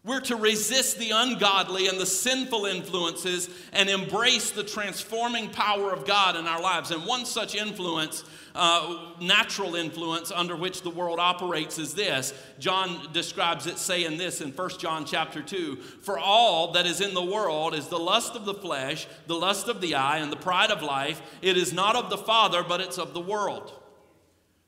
We're 0.04 0.20
to 0.22 0.36
resist 0.36 0.98
the 0.98 1.12
ungodly 1.14 1.86
and 1.86 2.00
the 2.00 2.06
sinful 2.06 2.66
influences 2.66 3.48
and 3.72 3.88
embrace 3.88 4.50
the 4.50 4.64
transforming 4.64 5.50
power 5.50 5.92
of 5.92 6.04
God 6.04 6.34
in 6.34 6.46
our 6.46 6.60
lives. 6.60 6.90
And 6.90 7.06
one 7.06 7.24
such 7.24 7.54
influence, 7.54 8.24
uh, 8.54 9.12
natural 9.20 9.74
influence 9.74 10.30
under 10.30 10.56
which 10.56 10.82
the 10.82 10.90
world 10.90 11.18
operates, 11.18 11.78
is 11.78 11.94
this. 11.94 12.34
John 12.58 13.12
describes 13.12 13.66
it 13.66 13.78
saying 13.78 14.18
this 14.18 14.40
in 14.40 14.50
1 14.50 14.70
John 14.78 15.04
chapter 15.04 15.42
2 15.42 15.76
For 15.76 16.18
all 16.18 16.72
that 16.72 16.86
is 16.86 17.00
in 17.00 17.14
the 17.14 17.24
world 17.24 17.74
is 17.74 17.88
the 17.88 17.98
lust 17.98 18.36
of 18.36 18.44
the 18.44 18.54
flesh, 18.54 19.06
the 19.26 19.34
lust 19.34 19.68
of 19.68 19.80
the 19.80 19.94
eye, 19.94 20.18
and 20.18 20.30
the 20.30 20.36
pride 20.36 20.70
of 20.70 20.82
life. 20.82 21.22
It 21.40 21.56
is 21.56 21.72
not 21.72 21.96
of 21.96 22.10
the 22.10 22.18
Father, 22.18 22.62
but 22.62 22.80
it's 22.80 22.98
of 22.98 23.14
the 23.14 23.20
world. 23.20 23.72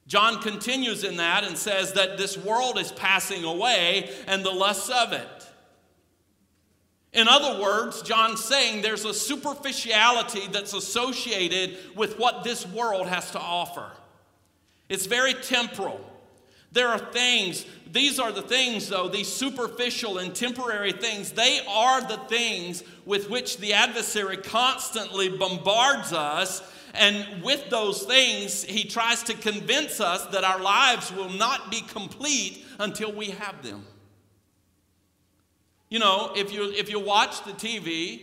John 0.07 0.43
continues 0.43 1.03
in 1.03 1.17
that 1.17 1.45
and 1.45 1.57
says 1.57 1.95
that 1.95 2.19
this 2.19 2.37
world 2.37 2.79
is 2.79 2.93
passing 2.93 3.45
away 3.45 4.11
and 4.27 4.45
the 4.45 4.51
lusts 4.51 4.91
of 4.91 5.13
it. 5.13 5.44
In 7.15 7.29
other 7.29 7.63
words, 7.63 8.03
John's 8.03 8.45
saying 8.45 8.83
there's 8.83 9.05
a 9.05 9.15
superficiality 9.15 10.49
that's 10.53 10.75
associated 10.75 11.79
with 11.97 12.19
what 12.19 12.45
this 12.45 12.67
world 12.67 13.07
has 13.07 13.31
to 13.31 13.41
offer. 13.41 13.91
It's 14.89 15.07
very 15.07 15.35
temporal. 15.35 16.01
There 16.73 16.89
are 16.89 16.99
things, 16.99 17.65
these 17.91 18.19
are 18.19 18.33
the 18.33 18.43
things, 18.43 18.89
though, 18.89 19.09
these 19.09 19.29
superficial 19.29 20.19
and 20.19 20.35
temporary 20.35 20.91
things, 20.91 21.31
they 21.31 21.61
are 21.69 22.01
the 22.01 22.19
things 22.29 22.83
with 23.07 23.31
which 23.31 23.59
the 23.59 23.75
adversary 23.75 24.37
constantly 24.37 25.29
bombards 25.29 26.13
us 26.13 26.63
and 26.95 27.43
with 27.43 27.71
those 27.71 28.03
things, 28.05 28.63
he 28.63 28.85
tries 28.85 29.23
to 29.25 29.35
convince 29.35 30.01
us 30.01 30.27
that 30.27 30.45
our 30.45 30.61
lives 30.61 31.13
will 31.13 31.31
not 31.31 31.71
be 31.71 31.81
complete 31.81 32.65
until 32.79 33.13
we 33.13 33.31
have 33.31 33.63
them. 33.63 33.85
You 35.95 36.01
know, 36.01 36.33
if 36.35 36.53
you, 36.53 36.73
if 36.73 36.91
you 36.91 36.99
watch 36.99 37.45
the 37.45 37.53
TV 37.53 38.23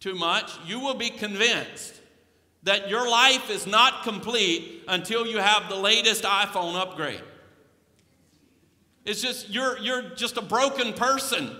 too 0.00 0.14
much, 0.14 0.50
you 0.64 0.80
will 0.80 0.94
be 0.94 1.10
convinced 1.10 2.00
that 2.62 2.88
your 2.88 3.06
life 3.06 3.50
is 3.50 3.66
not 3.66 4.04
complete 4.04 4.82
until 4.88 5.26
you 5.26 5.36
have 5.36 5.68
the 5.68 5.76
latest 5.76 6.24
iPhone 6.24 6.80
upgrade. 6.80 7.20
It's 9.04 9.20
just, 9.20 9.50
you're, 9.50 9.76
you're 9.80 10.00
just 10.14 10.38
a 10.38 10.40
broken 10.40 10.94
person 10.94 11.54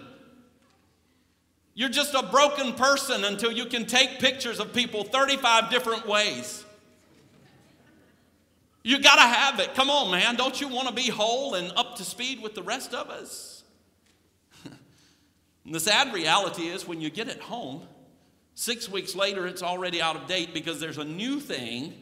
you're 1.74 1.90
just 1.90 2.14
a 2.14 2.22
broken 2.22 2.72
person 2.72 3.24
until 3.24 3.50
you 3.50 3.66
can 3.66 3.84
take 3.84 4.20
pictures 4.20 4.60
of 4.60 4.72
people 4.72 5.04
35 5.04 5.70
different 5.70 6.06
ways. 6.06 6.64
You 8.82 9.02
got 9.02 9.16
to 9.16 9.22
have 9.22 9.60
it. 9.60 9.74
Come 9.74 9.90
on, 9.90 10.10
man. 10.10 10.36
Don't 10.36 10.60
you 10.60 10.68
want 10.68 10.88
to 10.88 10.94
be 10.94 11.10
whole 11.10 11.54
and 11.54 11.72
up 11.76 11.96
to 11.96 12.04
speed 12.04 12.42
with 12.42 12.54
the 12.54 12.62
rest 12.62 12.94
of 12.94 13.10
us? 13.10 13.53
The 15.72 15.80
sad 15.80 16.12
reality 16.12 16.68
is 16.68 16.86
when 16.86 17.00
you 17.00 17.10
get 17.10 17.28
it 17.28 17.40
home, 17.40 17.82
six 18.54 18.88
weeks 18.88 19.14
later, 19.14 19.46
it's 19.46 19.62
already 19.62 20.02
out 20.02 20.16
of 20.16 20.26
date 20.26 20.52
because 20.52 20.78
there's 20.78 20.98
a 20.98 21.04
new 21.04 21.40
thing. 21.40 21.94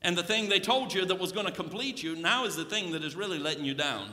And 0.00 0.16
the 0.16 0.22
thing 0.22 0.48
they 0.48 0.58
told 0.58 0.94
you 0.94 1.04
that 1.04 1.18
was 1.18 1.32
going 1.32 1.46
to 1.46 1.52
complete 1.52 2.02
you 2.02 2.16
now 2.16 2.44
is 2.44 2.56
the 2.56 2.64
thing 2.64 2.92
that 2.92 3.04
is 3.04 3.14
really 3.14 3.38
letting 3.38 3.64
you 3.64 3.74
down. 3.74 4.08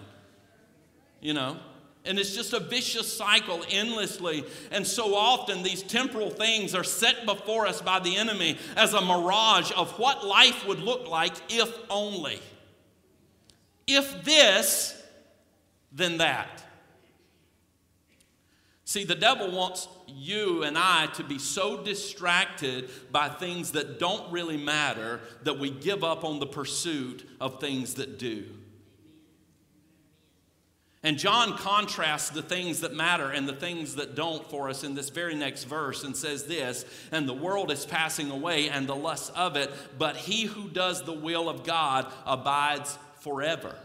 You 1.22 1.34
know? 1.34 1.58
And 2.06 2.18
it's 2.18 2.34
just 2.34 2.54
a 2.54 2.60
vicious 2.60 3.12
cycle 3.12 3.64
endlessly. 3.70 4.44
And 4.72 4.86
so 4.86 5.16
often, 5.16 5.64
these 5.64 5.82
temporal 5.82 6.30
things 6.30 6.76
are 6.76 6.84
set 6.84 7.26
before 7.26 7.68
us 7.68 7.82
by 7.82 8.00
the 8.00 8.16
enemy 8.16 8.58
as 8.76 8.94
a 8.94 9.02
mirage 9.02 9.72
of 9.76 9.98
what 10.00 10.26
life 10.26 10.66
would 10.68 10.80
look 10.80 11.08
like 11.08 11.34
if 11.50 11.74
only. 11.90 12.40
If 13.88 14.24
this, 14.24 15.02
then 15.92 16.18
that. 16.18 16.64
See, 18.90 19.04
the 19.04 19.14
devil 19.14 19.52
wants 19.52 19.88
you 20.08 20.64
and 20.64 20.76
I 20.76 21.06
to 21.14 21.24
be 21.24 21.38
so 21.38 21.84
distracted 21.84 22.90
by 23.12 23.30
things 23.30 23.74
that 23.74 24.00
don't 24.00 24.32
really 24.32 24.58
matter 24.58 25.20
that 25.44 25.60
we 25.60 25.70
give 25.70 26.04
up 26.04 26.24
on 26.24 26.40
the 26.40 26.48
pursuit 26.48 27.30
of 27.40 27.60
things 27.60 27.94
that 27.94 28.18
do. 28.18 28.46
And 31.04 31.20
John 31.20 31.56
contrasts 31.56 32.32
the 32.32 32.42
things 32.42 32.82
that 32.82 32.96
matter 32.96 33.30
and 33.30 33.48
the 33.48 33.54
things 33.54 33.94
that 33.98 34.16
don't 34.16 34.50
for 34.50 34.70
us 34.70 34.84
in 34.84 34.96
this 34.96 35.10
very 35.10 35.36
next 35.36 35.66
verse 35.66 36.04
and 36.04 36.18
says 36.18 36.46
this 36.46 36.84
And 37.12 37.30
the 37.30 37.34
world 37.36 37.70
is 37.70 37.86
passing 37.86 38.32
away 38.32 38.70
and 38.70 38.90
the 38.90 38.96
lust 38.96 39.32
of 39.36 39.56
it, 39.56 39.72
but 40.00 40.16
he 40.16 40.46
who 40.46 40.68
does 40.68 41.04
the 41.04 41.14
will 41.14 41.48
of 41.48 41.64
God 41.64 42.12
abides 42.26 42.98
forever. 43.20 43.76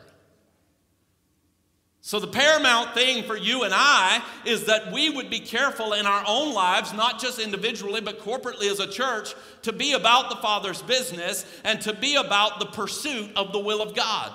So, 2.06 2.20
the 2.20 2.26
paramount 2.26 2.92
thing 2.92 3.24
for 3.24 3.34
you 3.34 3.62
and 3.62 3.72
I 3.74 4.22
is 4.44 4.64
that 4.66 4.92
we 4.92 5.08
would 5.08 5.30
be 5.30 5.40
careful 5.40 5.94
in 5.94 6.04
our 6.04 6.22
own 6.28 6.52
lives, 6.52 6.92
not 6.92 7.18
just 7.18 7.38
individually, 7.38 8.02
but 8.02 8.20
corporately 8.20 8.70
as 8.70 8.78
a 8.78 8.86
church, 8.86 9.34
to 9.62 9.72
be 9.72 9.94
about 9.94 10.28
the 10.28 10.36
Father's 10.36 10.82
business 10.82 11.46
and 11.64 11.80
to 11.80 11.94
be 11.94 12.16
about 12.16 12.60
the 12.60 12.66
pursuit 12.66 13.30
of 13.36 13.54
the 13.54 13.58
will 13.58 13.80
of 13.80 13.94
God. 13.94 14.34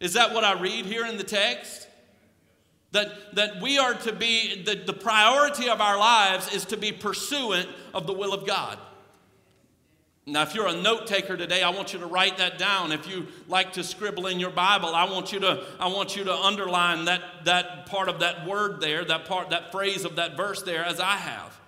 Is 0.00 0.14
that 0.14 0.34
what 0.34 0.42
I 0.42 0.60
read 0.60 0.84
here 0.84 1.06
in 1.06 1.18
the 1.18 1.22
text? 1.22 1.86
That, 2.90 3.36
that 3.36 3.62
we 3.62 3.78
are 3.78 3.94
to 3.94 4.12
be, 4.12 4.64
the, 4.64 4.74
the 4.74 4.92
priority 4.92 5.68
of 5.68 5.80
our 5.80 5.96
lives 5.96 6.52
is 6.52 6.64
to 6.64 6.76
be 6.76 6.90
pursuant 6.90 7.68
of 7.94 8.08
the 8.08 8.12
will 8.12 8.34
of 8.34 8.44
God. 8.44 8.76
Now, 10.24 10.42
if 10.42 10.54
you're 10.54 10.68
a 10.68 10.80
note 10.80 11.08
taker 11.08 11.36
today, 11.36 11.64
I 11.64 11.70
want 11.70 11.92
you 11.92 11.98
to 11.98 12.06
write 12.06 12.38
that 12.38 12.56
down. 12.56 12.92
If 12.92 13.08
you 13.08 13.26
like 13.48 13.72
to 13.72 13.82
scribble 13.82 14.28
in 14.28 14.38
your 14.38 14.50
Bible, 14.50 14.94
I 14.94 15.04
want 15.04 15.32
you 15.32 15.40
to, 15.40 15.64
I 15.80 15.88
want 15.88 16.16
you 16.16 16.22
to 16.24 16.32
underline 16.34 17.06
that, 17.06 17.44
that 17.44 17.86
part 17.86 18.08
of 18.08 18.20
that 18.20 18.46
word 18.46 18.80
there, 18.80 19.04
that 19.04 19.24
part, 19.24 19.50
that 19.50 19.72
phrase 19.72 20.04
of 20.04 20.16
that 20.16 20.36
verse 20.36 20.62
there, 20.62 20.84
as 20.84 21.00
I 21.00 21.16
have. 21.16 21.58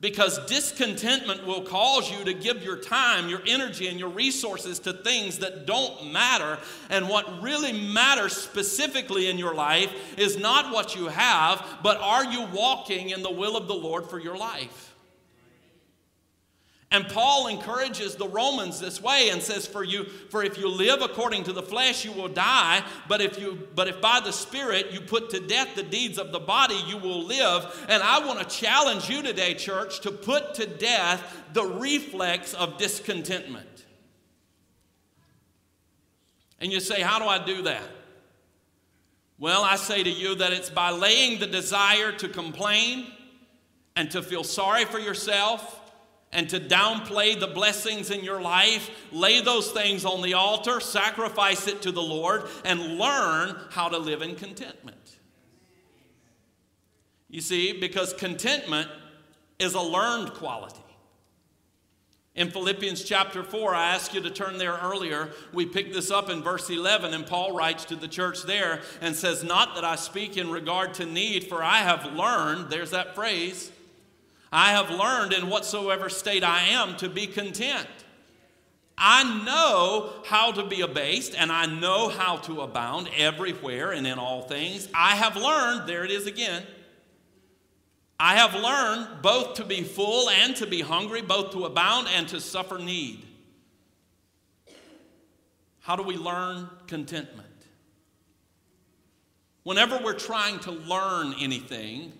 Because 0.00 0.44
discontentment 0.46 1.46
will 1.46 1.60
cause 1.60 2.10
you 2.10 2.24
to 2.24 2.34
give 2.34 2.64
your 2.64 2.78
time, 2.78 3.28
your 3.28 3.42
energy, 3.46 3.86
and 3.86 4.00
your 4.00 4.08
resources 4.08 4.80
to 4.80 4.92
things 4.92 5.38
that 5.38 5.66
don't 5.66 6.10
matter. 6.10 6.58
And 6.88 7.08
what 7.08 7.42
really 7.42 7.72
matters 7.72 8.32
specifically 8.32 9.28
in 9.28 9.38
your 9.38 9.54
life 9.54 9.92
is 10.18 10.36
not 10.36 10.72
what 10.72 10.96
you 10.96 11.08
have, 11.08 11.64
but 11.84 11.98
are 11.98 12.24
you 12.24 12.46
walking 12.52 13.10
in 13.10 13.22
the 13.22 13.30
will 13.30 13.56
of 13.56 13.68
the 13.68 13.74
Lord 13.74 14.06
for 14.06 14.18
your 14.18 14.36
life? 14.36 14.89
And 16.92 17.06
Paul 17.08 17.46
encourages 17.46 18.16
the 18.16 18.26
Romans 18.26 18.80
this 18.80 19.00
way 19.00 19.28
and 19.30 19.40
says, 19.40 19.64
For 19.64 19.84
you, 19.84 20.04
for 20.04 20.42
if 20.42 20.58
you 20.58 20.68
live 20.68 21.02
according 21.02 21.44
to 21.44 21.52
the 21.52 21.62
flesh, 21.62 22.04
you 22.04 22.10
will 22.10 22.28
die, 22.28 22.82
but 23.08 23.20
if 23.20 23.38
you 23.38 23.68
but 23.76 23.86
if 23.86 24.00
by 24.00 24.18
the 24.18 24.32
Spirit 24.32 24.90
you 24.90 25.00
put 25.00 25.30
to 25.30 25.38
death 25.38 25.76
the 25.76 25.84
deeds 25.84 26.18
of 26.18 26.32
the 26.32 26.40
body, 26.40 26.80
you 26.88 26.96
will 26.96 27.22
live. 27.22 27.86
And 27.88 28.02
I 28.02 28.26
want 28.26 28.40
to 28.40 28.56
challenge 28.56 29.08
you 29.08 29.22
today, 29.22 29.54
church, 29.54 30.00
to 30.00 30.10
put 30.10 30.54
to 30.54 30.66
death 30.66 31.22
the 31.52 31.64
reflex 31.64 32.54
of 32.54 32.76
discontentment. 32.76 33.86
And 36.58 36.72
you 36.72 36.80
say, 36.80 37.02
How 37.02 37.20
do 37.20 37.26
I 37.26 37.44
do 37.44 37.62
that? 37.62 37.88
Well, 39.38 39.62
I 39.62 39.76
say 39.76 40.02
to 40.02 40.10
you 40.10 40.34
that 40.34 40.52
it's 40.52 40.70
by 40.70 40.90
laying 40.90 41.38
the 41.38 41.46
desire 41.46 42.10
to 42.12 42.28
complain 42.28 43.06
and 43.94 44.10
to 44.10 44.22
feel 44.22 44.42
sorry 44.42 44.84
for 44.86 44.98
yourself 44.98 45.79
and 46.32 46.48
to 46.48 46.60
downplay 46.60 47.38
the 47.38 47.48
blessings 47.48 48.10
in 48.10 48.22
your 48.22 48.40
life, 48.40 48.90
lay 49.10 49.40
those 49.40 49.72
things 49.72 50.04
on 50.04 50.22
the 50.22 50.34
altar, 50.34 50.80
sacrifice 50.80 51.66
it 51.66 51.82
to 51.82 51.92
the 51.92 52.02
Lord, 52.02 52.44
and 52.64 52.98
learn 52.98 53.56
how 53.70 53.88
to 53.88 53.98
live 53.98 54.22
in 54.22 54.36
contentment. 54.36 55.18
You 57.28 57.40
see, 57.40 57.72
because 57.72 58.12
contentment 58.12 58.88
is 59.58 59.74
a 59.74 59.80
learned 59.80 60.32
quality. 60.34 60.76
In 62.36 62.50
Philippians 62.50 63.02
chapter 63.02 63.42
4, 63.42 63.74
I 63.74 63.94
asked 63.94 64.14
you 64.14 64.20
to 64.20 64.30
turn 64.30 64.56
there 64.56 64.78
earlier. 64.80 65.30
We 65.52 65.66
picked 65.66 65.92
this 65.92 66.12
up 66.12 66.30
in 66.30 66.42
verse 66.42 66.70
11, 66.70 67.12
and 67.12 67.26
Paul 67.26 67.52
writes 67.52 67.84
to 67.86 67.96
the 67.96 68.08
church 68.08 68.44
there 68.44 68.82
and 69.00 69.16
says, 69.16 69.42
Not 69.42 69.74
that 69.74 69.84
I 69.84 69.96
speak 69.96 70.36
in 70.36 70.48
regard 70.48 70.94
to 70.94 71.06
need, 71.06 71.48
for 71.48 71.62
I 71.62 71.78
have 71.78 72.14
learned, 72.14 72.70
there's 72.70 72.92
that 72.92 73.16
phrase, 73.16 73.72
I 74.52 74.72
have 74.72 74.90
learned 74.90 75.32
in 75.32 75.48
whatsoever 75.48 76.08
state 76.08 76.42
I 76.42 76.62
am 76.68 76.96
to 76.96 77.08
be 77.08 77.26
content. 77.26 77.88
I 78.98 79.44
know 79.44 80.12
how 80.26 80.52
to 80.52 80.64
be 80.64 80.82
abased 80.82 81.34
and 81.34 81.50
I 81.50 81.66
know 81.66 82.08
how 82.08 82.36
to 82.38 82.60
abound 82.60 83.08
everywhere 83.16 83.92
and 83.92 84.06
in 84.06 84.18
all 84.18 84.42
things. 84.42 84.88
I 84.92 85.16
have 85.16 85.36
learned, 85.36 85.88
there 85.88 86.04
it 86.04 86.10
is 86.10 86.26
again. 86.26 86.64
I 88.18 88.36
have 88.36 88.54
learned 88.54 89.22
both 89.22 89.54
to 89.54 89.64
be 89.64 89.82
full 89.82 90.28
and 90.28 90.54
to 90.56 90.66
be 90.66 90.82
hungry, 90.82 91.22
both 91.22 91.52
to 91.52 91.64
abound 91.64 92.08
and 92.14 92.28
to 92.28 92.40
suffer 92.40 92.78
need. 92.78 93.24
How 95.80 95.96
do 95.96 96.02
we 96.02 96.18
learn 96.18 96.68
contentment? 96.86 97.48
Whenever 99.62 99.98
we're 100.04 100.12
trying 100.12 100.58
to 100.60 100.72
learn 100.72 101.34
anything, 101.40 102.12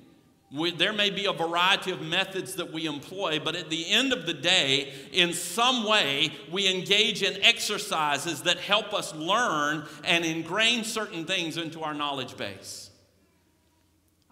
We, 0.52 0.72
there 0.72 0.92
may 0.92 1.10
be 1.10 1.26
a 1.26 1.32
variety 1.32 1.92
of 1.92 2.02
methods 2.02 2.56
that 2.56 2.72
we 2.72 2.86
employ, 2.86 3.38
but 3.38 3.54
at 3.54 3.70
the 3.70 3.88
end 3.88 4.12
of 4.12 4.26
the 4.26 4.34
day, 4.34 4.92
in 5.12 5.32
some 5.32 5.84
way, 5.84 6.32
we 6.50 6.68
engage 6.68 7.22
in 7.22 7.40
exercises 7.44 8.42
that 8.42 8.58
help 8.58 8.92
us 8.92 9.14
learn 9.14 9.86
and 10.02 10.24
ingrain 10.24 10.82
certain 10.82 11.24
things 11.24 11.56
into 11.56 11.82
our 11.82 11.94
knowledge 11.94 12.36
base. 12.36 12.90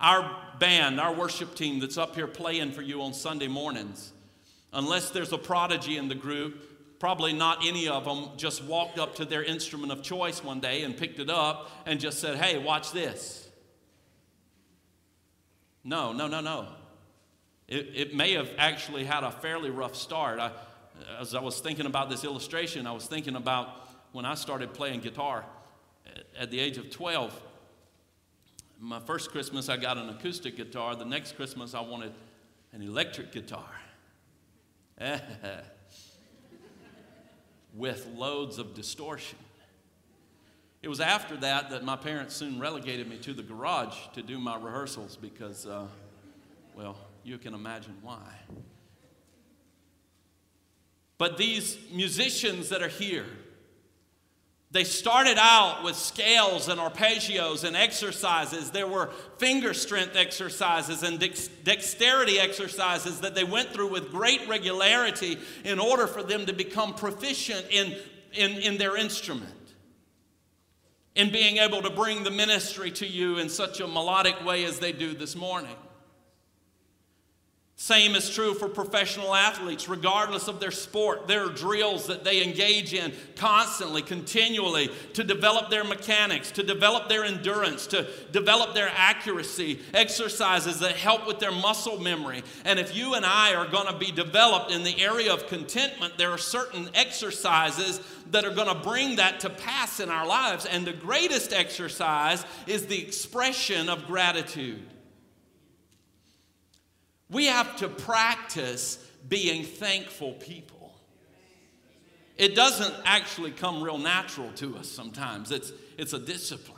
Our 0.01 0.37
band, 0.59 0.99
our 0.99 1.15
worship 1.15 1.55
team 1.55 1.79
that's 1.79 1.99
up 1.99 2.17
here 2.17 2.27
playing 2.27 2.73
for 2.73 2.83
you 2.83 3.03
on 3.03 3.15
Sunday 3.15 3.49
mornings, 3.49 4.13
unless 4.73 5.11
there's 5.11 5.33
a 5.33 5.39
prodigy 5.39 5.99
in 5.99 6.09
the 6.09 6.17
group, 6.17 6.99
probably 6.99 7.33
not 7.33 7.65
any 7.65 7.87
of 7.87 8.05
them 8.05 8.31
just 8.37 8.65
walked 8.65 8.99
up 8.99 9.15
to 9.17 9.25
their 9.25 9.45
instrument 9.45 9.93
of 9.93 10.03
choice 10.03 10.43
one 10.43 10.59
day 10.59 10.83
and 10.83 10.97
picked 10.97 11.21
it 11.21 11.31
up 11.31 11.71
and 11.87 12.01
just 12.01 12.19
said, 12.19 12.37
Hey, 12.37 12.59
watch 12.59 12.91
this. 12.91 13.48
No, 15.85 16.13
no, 16.13 16.27
no, 16.27 16.41
no. 16.41 16.69
It, 17.67 17.91
it 17.95 18.15
may 18.15 18.33
have 18.33 18.51
actually 18.59 19.05
had 19.05 19.25
a 19.25 19.31
fairly 19.31 19.71
rough 19.71 19.95
start. 19.95 20.39
I, 20.39 20.53
as 21.21 21.35
I 21.35 21.41
was 21.41 21.61
thinking 21.61 21.87
about 21.87 22.11
this 22.11 22.25
illustration, 22.25 22.87
I 22.87 22.93
was 22.93 23.07
thinking 23.07 23.37
about 23.37 23.89
when 24.13 24.25
I 24.25 24.35
started 24.35 24.73
playing 24.73 25.01
guitar 25.01 25.45
at, 26.39 26.51
the 26.51 26.59
age 26.61 26.79
of 26.79 26.91
12. 26.91 27.39
My 28.81 29.01
first 29.01 29.31
Christmas, 29.31 29.69
I 29.69 29.77
got 29.77 29.99
an 29.99 30.09
acoustic 30.09 30.57
guitar. 30.57 30.97
The 30.97 31.05
next 31.05 31.37
Christmas, 31.37 31.75
I 31.75 31.81
wanted 31.81 32.13
an 32.73 32.83
electric 32.83 33.33
guitar 33.33 33.69
with 37.75 38.07
loads 38.17 38.59
of 38.59 38.75
distortion. 38.75 39.39
It 40.81 40.89
was 40.89 41.01
after 41.01 41.37
that 41.39 41.71
that 41.71 41.85
my 41.85 41.97
parents 41.97 42.37
soon 42.37 42.61
relegated 42.61 43.09
me 43.09 43.19
to 43.19 43.33
the 43.33 43.43
garage 43.43 43.97
to 44.13 44.23
do 44.23 44.39
my 44.39 44.57
rehearsals 44.57 45.17
because, 45.17 45.67
uh, 45.67 45.87
well, 46.77 46.97
you 47.25 47.37
can 47.39 47.53
imagine 47.53 47.97
why. 48.01 48.33
But 51.19 51.37
these 51.37 51.77
musicians 51.93 52.69
that 52.69 52.81
are 52.81 52.89
here, 52.89 53.27
they 54.71 54.85
started 54.85 55.37
out 55.37 55.83
with 55.83 55.97
scales 55.97 56.69
and 56.69 56.79
arpeggios 56.79 57.65
and 57.65 57.75
exercises. 57.75 58.71
There 58.71 58.87
were 58.87 59.11
finger 59.39 59.75
strength 59.75 60.15
exercises 60.15 61.03
and 61.03 61.19
dex- 61.19 61.49
dexterity 61.49 62.39
exercises 62.39 63.21
that 63.23 63.35
they 63.35 63.45
went 63.45 63.71
through 63.71 63.91
with 63.91 64.13
great 64.13 64.47
regularity 64.47 65.39
in 65.65 65.81
order 65.81 66.07
for 66.07 66.23
them 66.23 66.47
to 66.47 66.53
become 66.53 66.95
proficient 66.95 67.67
in, 67.71 67.97
in, 68.33 68.53
in 68.59 68.79
their 68.79 68.97
instrument 68.97 69.58
in 71.19 71.31
being 71.31 71.57
able 71.57 71.83
to 71.83 71.91
bring 71.91 72.23
the 72.23 72.31
ministry 72.31 72.93
to 72.93 73.05
you 73.05 73.39
in 73.39 73.49
such 73.49 73.81
a 73.81 73.87
melodic 73.89 74.45
way 74.45 74.65
as 74.65 74.79
they 74.79 74.93
do 74.93 75.15
this 75.15 75.35
morning. 75.35 75.75
Same 77.81 78.17
is 78.17 78.29
true 78.29 78.55
for 78.55 78.69
professional 78.69 79.37
athletes, 79.37 79.89
regardless 79.89 80.49
of 80.49 80.59
their 80.59 80.73
sport. 80.73 81.29
There 81.29 81.47
are 81.47 81.49
drills 81.49 82.09
that 82.09 82.25
they 82.25 82.43
engage 82.43 82.93
in 82.93 83.13
constantly, 83.37 84.03
continually, 84.03 84.91
to 85.13 85.23
develop 85.23 85.71
their 85.71 85.85
mechanics, 85.85 86.51
to 86.53 86.65
develop 86.65 87.09
their 87.09 87.25
endurance, 87.25 87.87
to 87.87 88.09
develop 88.33 88.75
their 88.75 88.91
accuracy, 88.93 89.79
exercises 89.95 90.81
that 90.81 90.97
help 90.97 91.25
with 91.25 91.39
their 91.39 91.53
muscle 91.53 92.01
memory. 92.01 92.43
And 92.65 92.81
if 92.81 92.97
you 92.97 93.15
and 93.15 93.25
I 93.25 93.55
are 93.55 93.69
going 93.69 93.87
to 93.87 93.97
be 93.97 94.11
developed 94.11 94.73
in 94.73 94.83
the 94.83 95.01
area 95.01 95.33
of 95.33 95.47
contentment, 95.47 96.19
there 96.19 96.33
are 96.33 96.37
certain 96.37 96.91
exercises 96.95 98.01
that 98.33 98.45
are 98.45 98.53
going 98.53 98.67
to 98.67 98.83
bring 98.83 99.15
that 99.17 99.39
to 99.41 99.51
pass 99.51 100.01
in 100.01 100.09
our 100.11 100.27
lives. 100.27 100.67
And 100.67 100.85
the 100.85 100.93
greatest 100.93 101.53
exercise 101.53 102.45
is 102.67 102.87
the 102.87 103.01
expression 103.01 103.89
of 103.89 104.05
gratitude. 104.09 104.83
We 107.31 107.47
have 107.47 107.77
to 107.77 107.89
practice 107.89 108.99
being 109.29 109.65
thankful 109.65 110.33
people. 110.35 110.95
It 112.37 112.55
doesn't 112.55 112.95
actually 113.05 113.51
come 113.51 113.83
real 113.83 113.99
natural 113.99 114.51
to 114.53 114.77
us 114.77 114.89
sometimes, 114.89 115.51
it's, 115.51 115.73
it's 115.99 116.13
a 116.13 116.19
discipline, 116.19 116.77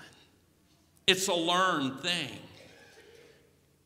it's 1.06 1.28
a 1.28 1.34
learned 1.34 2.00
thing. 2.00 2.38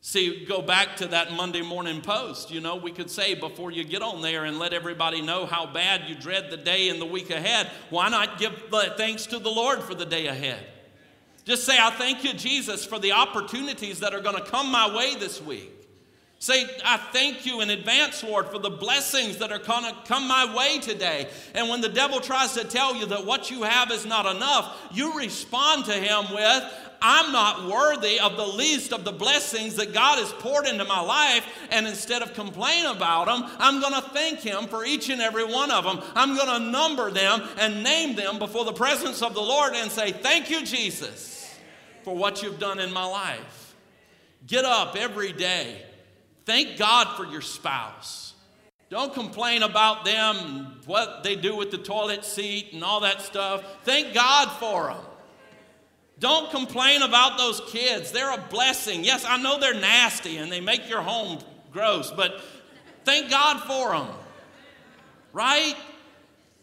See, 0.06 0.44
go 0.44 0.60
back 0.60 0.96
to 0.96 1.06
that 1.08 1.32
Monday 1.32 1.62
morning 1.62 2.02
post. 2.02 2.50
You 2.50 2.60
know, 2.60 2.76
we 2.76 2.92
could 2.92 3.10
say 3.10 3.32
before 3.32 3.70
you 3.70 3.84
get 3.84 4.02
on 4.02 4.20
there 4.20 4.44
and 4.44 4.58
let 4.58 4.74
everybody 4.74 5.22
know 5.22 5.46
how 5.46 5.64
bad 5.64 6.02
you 6.06 6.14
dread 6.14 6.50
the 6.50 6.58
day 6.58 6.90
and 6.90 7.00
the 7.00 7.06
week 7.06 7.30
ahead, 7.30 7.70
why 7.88 8.10
not 8.10 8.38
give 8.38 8.52
thanks 8.98 9.24
to 9.28 9.38
the 9.38 9.48
Lord 9.48 9.82
for 9.82 9.94
the 9.94 10.04
day 10.04 10.26
ahead? 10.26 10.62
Just 11.46 11.64
say, 11.64 11.78
I 11.80 11.90
thank 11.90 12.22
you, 12.22 12.34
Jesus, 12.34 12.84
for 12.84 12.98
the 12.98 13.12
opportunities 13.12 14.00
that 14.00 14.12
are 14.12 14.20
going 14.20 14.36
to 14.36 14.44
come 14.44 14.70
my 14.70 14.94
way 14.94 15.14
this 15.14 15.40
week. 15.40 15.83
Say, 16.44 16.66
I 16.84 16.98
thank 16.98 17.46
you 17.46 17.62
in 17.62 17.70
advance, 17.70 18.22
Lord, 18.22 18.50
for 18.50 18.58
the 18.58 18.68
blessings 18.68 19.38
that 19.38 19.50
are 19.50 19.58
going 19.58 19.84
to 19.84 19.96
come 20.04 20.28
my 20.28 20.54
way 20.54 20.78
today. 20.78 21.26
And 21.54 21.70
when 21.70 21.80
the 21.80 21.88
devil 21.88 22.20
tries 22.20 22.52
to 22.52 22.64
tell 22.64 22.94
you 22.94 23.06
that 23.06 23.24
what 23.24 23.50
you 23.50 23.62
have 23.62 23.90
is 23.90 24.04
not 24.04 24.26
enough, 24.26 24.78
you 24.92 25.16
respond 25.16 25.86
to 25.86 25.94
him 25.94 26.34
with, 26.34 26.64
I'm 27.00 27.32
not 27.32 27.66
worthy 27.66 28.20
of 28.20 28.36
the 28.36 28.46
least 28.46 28.92
of 28.92 29.06
the 29.06 29.10
blessings 29.10 29.76
that 29.76 29.94
God 29.94 30.18
has 30.18 30.34
poured 30.34 30.66
into 30.66 30.84
my 30.84 31.00
life. 31.00 31.46
And 31.70 31.86
instead 31.86 32.20
of 32.20 32.34
complain 32.34 32.84
about 32.84 33.24
them, 33.24 33.50
I'm 33.58 33.80
going 33.80 33.94
to 33.94 34.06
thank 34.10 34.40
Him 34.40 34.66
for 34.66 34.84
each 34.84 35.08
and 35.08 35.22
every 35.22 35.46
one 35.46 35.70
of 35.70 35.84
them. 35.84 36.02
I'm 36.14 36.36
going 36.36 36.60
to 36.60 36.70
number 36.70 37.10
them 37.10 37.42
and 37.56 37.82
name 37.82 38.16
them 38.16 38.38
before 38.38 38.66
the 38.66 38.72
presence 38.74 39.22
of 39.22 39.32
the 39.32 39.40
Lord 39.40 39.72
and 39.72 39.90
say, 39.90 40.12
Thank 40.12 40.50
you, 40.50 40.62
Jesus, 40.62 41.58
for 42.02 42.14
what 42.14 42.42
you've 42.42 42.58
done 42.58 42.80
in 42.80 42.92
my 42.92 43.06
life. 43.06 43.74
Get 44.46 44.66
up 44.66 44.94
every 44.94 45.32
day 45.32 45.86
Thank 46.44 46.76
God 46.76 47.16
for 47.16 47.24
your 47.26 47.40
spouse. 47.40 48.34
Don't 48.90 49.14
complain 49.14 49.62
about 49.62 50.04
them 50.04 50.36
and 50.36 50.86
what 50.86 51.24
they 51.24 51.36
do 51.36 51.56
with 51.56 51.70
the 51.70 51.78
toilet 51.78 52.24
seat 52.24 52.72
and 52.72 52.84
all 52.84 53.00
that 53.00 53.22
stuff. 53.22 53.64
Thank 53.82 54.14
God 54.14 54.50
for 54.58 54.88
them. 54.88 55.04
Don't 56.20 56.50
complain 56.50 57.02
about 57.02 57.38
those 57.38 57.60
kids. 57.66 58.12
They're 58.12 58.32
a 58.32 58.44
blessing. 58.50 59.02
Yes, 59.02 59.24
I 59.26 59.36
know 59.42 59.58
they're 59.58 59.74
nasty 59.74 60.36
and 60.36 60.52
they 60.52 60.60
make 60.60 60.88
your 60.88 61.02
home 61.02 61.38
gross, 61.72 62.12
but 62.12 62.40
thank 63.04 63.30
God 63.30 63.60
for 63.60 63.98
them. 63.98 64.14
Right? 65.32 65.74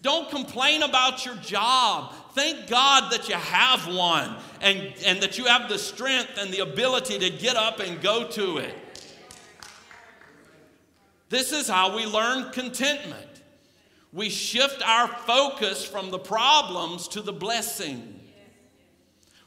Don't 0.01 0.29
complain 0.29 0.83
about 0.83 1.25
your 1.25 1.35
job. 1.35 2.13
Thank 2.33 2.67
God 2.67 3.11
that 3.11 3.27
you 3.27 3.35
have 3.35 3.93
one 3.93 4.37
and, 4.61 4.93
and 5.05 5.21
that 5.21 5.37
you 5.37 5.45
have 5.45 5.69
the 5.69 5.77
strength 5.77 6.37
and 6.37 6.51
the 6.51 6.59
ability 6.59 7.19
to 7.19 7.29
get 7.29 7.57
up 7.57 7.79
and 7.79 8.01
go 8.01 8.27
to 8.29 8.57
it. 8.57 8.73
This 11.31 11.53
is 11.53 11.69
how 11.69 11.95
we 11.95 12.05
learn 12.05 12.51
contentment. 12.51 13.25
We 14.11 14.29
shift 14.29 14.85
our 14.85 15.07
focus 15.07 15.83
from 15.85 16.11
the 16.11 16.19
problems 16.19 17.07
to 17.07 17.21
the 17.21 17.31
blessing. 17.31 18.19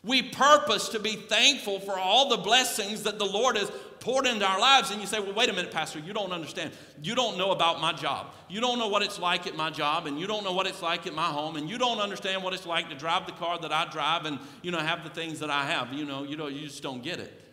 We 0.03 0.23
purpose 0.23 0.89
to 0.89 0.99
be 0.99 1.17
thankful 1.17 1.81
for 1.81 1.99
all 1.99 2.31
the 2.31 2.39
blessings 2.39 3.03
that 3.03 3.19
the 3.19 3.27
Lord 3.27 3.59
has 3.59 3.71
poured 4.01 4.27
into 4.27 4.47
our 4.47 4.59
lives. 4.59 4.93
And 4.93 5.01
you 5.03 5.07
say, 5.07 5.21
well, 5.21 5.35
wait 5.35 5.51
a 5.51 5.53
minute, 5.53 5.73
Pastor, 5.73 5.99
you 5.99 6.15
don't 6.15 6.33
understand. 6.33 6.73
You 7.03 7.15
don't 7.15 7.37
know 7.37 7.51
about 7.51 7.83
my 7.83 7.93
job. 7.93 8.29
You 8.49 8.63
don't 8.63 8.79
know 8.79 8.89
what 8.89 9.03
it's 9.03 9.19
like 9.19 9.47
at 9.47 9.55
my 9.55 9.69
job, 9.69 10.07
and 10.07 10.19
you 10.19 10.27
don't 10.27 10.43
know 10.43 10.53
what 10.53 10.67
it's 10.67 10.81
like 10.81 11.07
at 11.07 11.15
my 11.15 11.27
home, 11.27 11.57
and 11.57 11.69
you 11.69 11.77
don't 11.77 12.01
understand 12.01 12.43
what 12.43 12.55
it's 12.55 12.67
like 12.67 12.89
to 12.89 12.95
drive 12.95 13.27
the 13.27 13.33
car 13.33 13.59
that 13.59 13.73
I 13.73 13.91
drive 13.91 14.25
and, 14.25 14.39
you 14.63 14.71
know, 14.71 14.79
have 14.79 15.05
the 15.05 15.11
things 15.11 15.39
that 15.41 15.51
I 15.51 15.67
have. 15.67 15.93
You 15.93 16.07
know, 16.07 16.25
you, 16.25 16.39
know, 16.39 16.47
you 16.47 16.67
just 16.67 16.83
don't 16.83 17.03
get 17.03 17.21
it. 17.21 17.44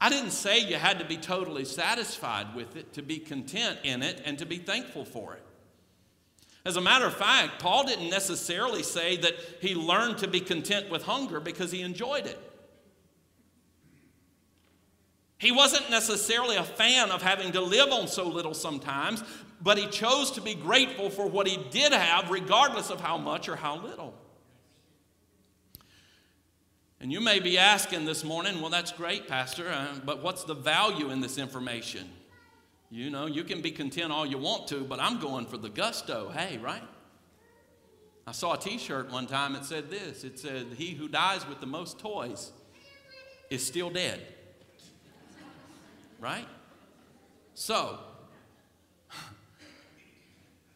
I 0.00 0.10
didn't 0.10 0.32
say 0.32 0.60
you 0.60 0.76
had 0.76 0.98
to 0.98 1.04
be 1.04 1.16
totally 1.16 1.64
satisfied 1.64 2.54
with 2.54 2.76
it, 2.76 2.92
to 2.94 3.02
be 3.02 3.18
content 3.18 3.78
in 3.82 4.02
it, 4.02 4.20
and 4.24 4.38
to 4.38 4.46
be 4.46 4.58
thankful 4.58 5.04
for 5.04 5.34
it. 5.34 5.42
As 6.66 6.76
a 6.76 6.80
matter 6.80 7.06
of 7.06 7.14
fact, 7.14 7.62
Paul 7.62 7.86
didn't 7.86 8.10
necessarily 8.10 8.82
say 8.82 9.16
that 9.18 9.34
he 9.60 9.74
learned 9.74 10.18
to 10.18 10.28
be 10.28 10.40
content 10.40 10.90
with 10.90 11.04
hunger 11.04 11.40
because 11.40 11.70
he 11.70 11.80
enjoyed 11.80 12.26
it. 12.26 12.38
He 15.38 15.52
wasn't 15.52 15.90
necessarily 15.90 16.56
a 16.56 16.64
fan 16.64 17.10
of 17.10 17.22
having 17.22 17.52
to 17.52 17.60
live 17.60 17.92
on 17.92 18.08
so 18.08 18.26
little 18.26 18.54
sometimes, 18.54 19.22
but 19.62 19.78
he 19.78 19.86
chose 19.86 20.30
to 20.32 20.40
be 20.40 20.54
grateful 20.54 21.08
for 21.08 21.26
what 21.26 21.46
he 21.46 21.56
did 21.70 21.92
have, 21.92 22.30
regardless 22.30 22.90
of 22.90 23.00
how 23.00 23.16
much 23.16 23.48
or 23.48 23.56
how 23.56 23.80
little. 23.80 24.14
And 27.06 27.12
you 27.12 27.20
may 27.20 27.38
be 27.38 27.56
asking 27.56 28.04
this 28.04 28.24
morning, 28.24 28.60
well, 28.60 28.68
that's 28.68 28.90
great, 28.90 29.28
Pastor, 29.28 29.68
uh, 29.68 29.94
but 30.04 30.24
what's 30.24 30.42
the 30.42 30.54
value 30.54 31.12
in 31.12 31.20
this 31.20 31.38
information? 31.38 32.10
You 32.90 33.10
know, 33.10 33.26
you 33.26 33.44
can 33.44 33.62
be 33.62 33.70
content 33.70 34.10
all 34.10 34.26
you 34.26 34.38
want 34.38 34.66
to, 34.70 34.82
but 34.82 34.98
I'm 34.98 35.20
going 35.20 35.46
for 35.46 35.56
the 35.56 35.68
gusto. 35.68 36.30
Hey, 36.30 36.58
right? 36.58 36.82
I 38.26 38.32
saw 38.32 38.54
a 38.54 38.58
t 38.58 38.76
shirt 38.76 39.12
one 39.12 39.28
time 39.28 39.52
that 39.52 39.64
said 39.64 39.88
this 39.88 40.24
it 40.24 40.40
said, 40.40 40.66
He 40.76 40.94
who 40.94 41.06
dies 41.06 41.46
with 41.46 41.60
the 41.60 41.66
most 41.68 42.00
toys 42.00 42.50
is 43.50 43.64
still 43.64 43.90
dead. 43.90 44.26
Right? 46.18 46.48
So, 47.54 48.00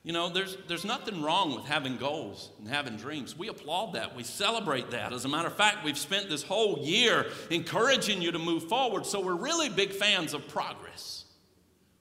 You 0.03 0.15
know, 0.15 0.31
there's, 0.31 0.57
there's 0.67 0.85
nothing 0.85 1.21
wrong 1.21 1.55
with 1.55 1.67
having 1.67 1.99
goals 1.99 2.51
and 2.59 2.67
having 2.67 2.97
dreams. 2.97 3.37
We 3.37 3.49
applaud 3.49 3.93
that. 3.95 4.17
We 4.17 4.23
celebrate 4.23 4.93
that. 4.93 5.13
As 5.13 5.27
a 5.27 5.29
matter 5.29 5.49
of 5.49 5.57
fact, 5.57 5.85
we've 5.85 5.99
spent 5.99 6.31
this 6.31 6.43
whole 6.43 6.79
year 6.79 7.27
encouraging 7.51 8.23
you 8.23 8.33
to 8.33 8.39
move 8.39 8.65
forward, 8.65 9.05
so 9.05 9.21
we're 9.21 9.35
really 9.35 9.69
big 9.69 9.93
fans 9.93 10.33
of 10.33 10.49
progress. 10.49 11.27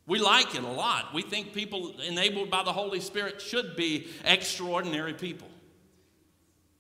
We 0.07 0.17
like 0.17 0.55
it 0.55 0.63
a 0.63 0.67
lot. 0.67 1.13
We 1.13 1.21
think 1.21 1.53
people 1.53 1.93
enabled 1.99 2.49
by 2.49 2.63
the 2.63 2.71
Holy 2.71 3.01
Spirit 3.01 3.41
should 3.41 3.75
be 3.75 4.07
extraordinary 4.23 5.13
people. 5.13 5.49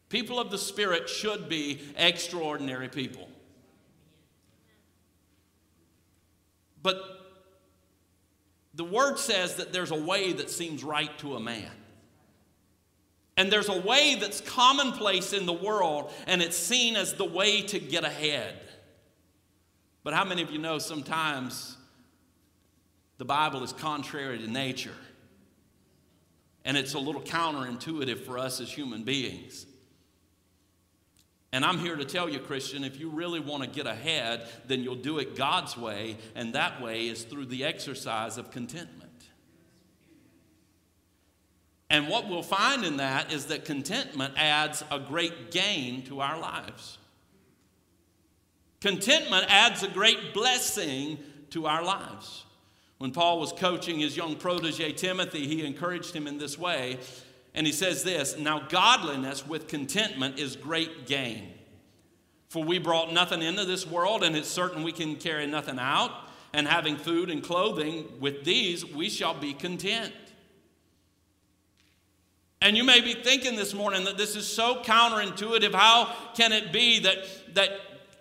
People 0.07 0.39
of 0.39 0.49
the 0.49 0.57
Spirit 0.57 1.09
should 1.09 1.49
be 1.49 1.81
extraordinary 1.97 2.87
people. 2.87 3.27
But 6.81 7.18
the 8.79 8.85
word 8.85 9.19
says 9.19 9.55
that 9.55 9.73
there's 9.73 9.91
a 9.91 10.01
way 10.01 10.31
that 10.31 10.49
seems 10.49 10.85
right 10.85 11.11
to 11.19 11.35
a 11.35 11.39
man. 11.41 11.69
And 13.35 13.51
there's 13.51 13.67
a 13.67 13.77
way 13.77 14.15
that's 14.15 14.39
commonplace 14.39 15.33
in 15.33 15.45
the 15.45 15.51
world, 15.51 16.13
and 16.27 16.41
it's 16.41 16.55
seen 16.55 16.95
as 16.95 17.13
the 17.13 17.25
way 17.25 17.61
to 17.63 17.77
get 17.77 18.05
ahead. 18.05 18.57
But 20.01 20.13
how 20.13 20.23
many 20.23 20.43
of 20.43 20.51
you 20.51 20.59
know 20.59 20.79
sometimes 20.79 21.75
the 23.17 23.25
Bible 23.25 23.65
is 23.65 23.73
contrary 23.73 24.37
to 24.37 24.47
nature? 24.47 24.95
And 26.63 26.77
it's 26.77 26.93
a 26.93 26.99
little 26.99 27.21
counterintuitive 27.21 28.19
for 28.19 28.37
us 28.37 28.61
as 28.61 28.71
human 28.71 29.03
beings. 29.03 29.65
And 31.51 31.65
I'm 31.65 31.79
here 31.79 31.95
to 31.95 32.05
tell 32.05 32.29
you, 32.29 32.39
Christian, 32.39 32.83
if 32.83 32.99
you 32.99 33.09
really 33.09 33.39
want 33.39 33.63
to 33.63 33.69
get 33.69 33.87
ahead, 33.87 34.47
then 34.67 34.83
you'll 34.83 34.95
do 34.95 35.17
it 35.17 35.35
God's 35.35 35.75
way, 35.75 36.17
and 36.35 36.53
that 36.53 36.81
way 36.81 37.07
is 37.07 37.23
through 37.23 37.45
the 37.45 37.65
exercise 37.65 38.37
of 38.37 38.51
contentment. 38.51 39.09
And 41.89 42.07
what 42.07 42.29
we'll 42.29 42.43
find 42.43 42.85
in 42.85 42.97
that 42.97 43.33
is 43.33 43.47
that 43.47 43.65
contentment 43.65 44.35
adds 44.37 44.83
a 44.91 44.99
great 44.99 45.49
gain 45.49 46.03
to 46.03 46.21
our 46.21 46.39
lives. 46.39 46.99
Contentment 48.79 49.45
adds 49.49 49.81
a 49.81 49.87
great 49.87 50.33
blessing 50.33 51.17
to 51.49 51.65
our 51.65 51.83
lives. 51.83 52.45
When 52.99 53.11
Paul 53.11 53.39
was 53.39 53.51
coaching 53.53 53.99
his 53.99 54.15
young 54.15 54.35
protege 54.35 54.91
Timothy, 54.91 55.47
he 55.47 55.65
encouraged 55.65 56.13
him 56.13 56.27
in 56.27 56.37
this 56.37 56.59
way. 56.59 56.99
And 57.59 57.67
he 57.67 57.73
says 57.73 58.03
this 58.03 58.37
Now, 58.37 58.61
godliness 58.69 59.45
with 59.45 59.67
contentment 59.67 60.39
is 60.39 60.55
great 60.55 61.05
gain. 61.07 61.51
For 62.47 62.63
we 62.63 62.79
brought 62.79 63.11
nothing 63.11 63.41
into 63.41 63.65
this 63.65 63.85
world, 63.85 64.23
and 64.23 64.33
it's 64.37 64.47
certain 64.47 64.81
we 64.81 64.93
can 64.93 65.17
carry 65.17 65.45
nothing 65.45 65.77
out. 65.77 66.09
And 66.53 66.65
having 66.65 66.95
food 66.95 67.29
and 67.29 67.43
clothing, 67.43 68.05
with 68.21 68.45
these 68.45 68.85
we 68.85 69.09
shall 69.09 69.33
be 69.33 69.53
content. 69.53 70.13
And 72.61 72.77
you 72.77 72.85
may 72.85 73.01
be 73.01 73.13
thinking 73.13 73.57
this 73.57 73.73
morning 73.73 74.05
that 74.05 74.17
this 74.17 74.37
is 74.37 74.47
so 74.47 74.81
counterintuitive. 74.81 75.73
How 75.73 76.15
can 76.35 76.53
it 76.53 76.71
be 76.71 76.99
that, 77.01 77.17
that 77.55 77.71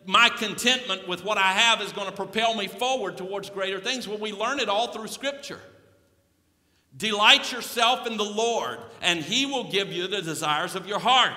my 0.04 0.30
contentment 0.30 1.06
with 1.06 1.24
what 1.24 1.38
I 1.38 1.52
have 1.52 1.80
is 1.80 1.92
going 1.92 2.08
to 2.08 2.12
propel 2.12 2.56
me 2.56 2.66
forward 2.66 3.16
towards 3.16 3.50
greater 3.50 3.78
things? 3.78 4.08
Well, 4.08 4.18
we 4.18 4.32
learn 4.32 4.58
it 4.58 4.68
all 4.68 4.88
through 4.88 5.08
Scripture. 5.08 5.60
Delight 6.98 7.52
yourself 7.52 8.06
in 8.06 8.16
the 8.16 8.24
Lord, 8.24 8.78
and 9.00 9.20
He 9.20 9.46
will 9.46 9.70
give 9.70 9.92
you 9.92 10.08
the 10.08 10.20
desires 10.20 10.74
of 10.74 10.86
your 10.86 10.98
heart. 10.98 11.32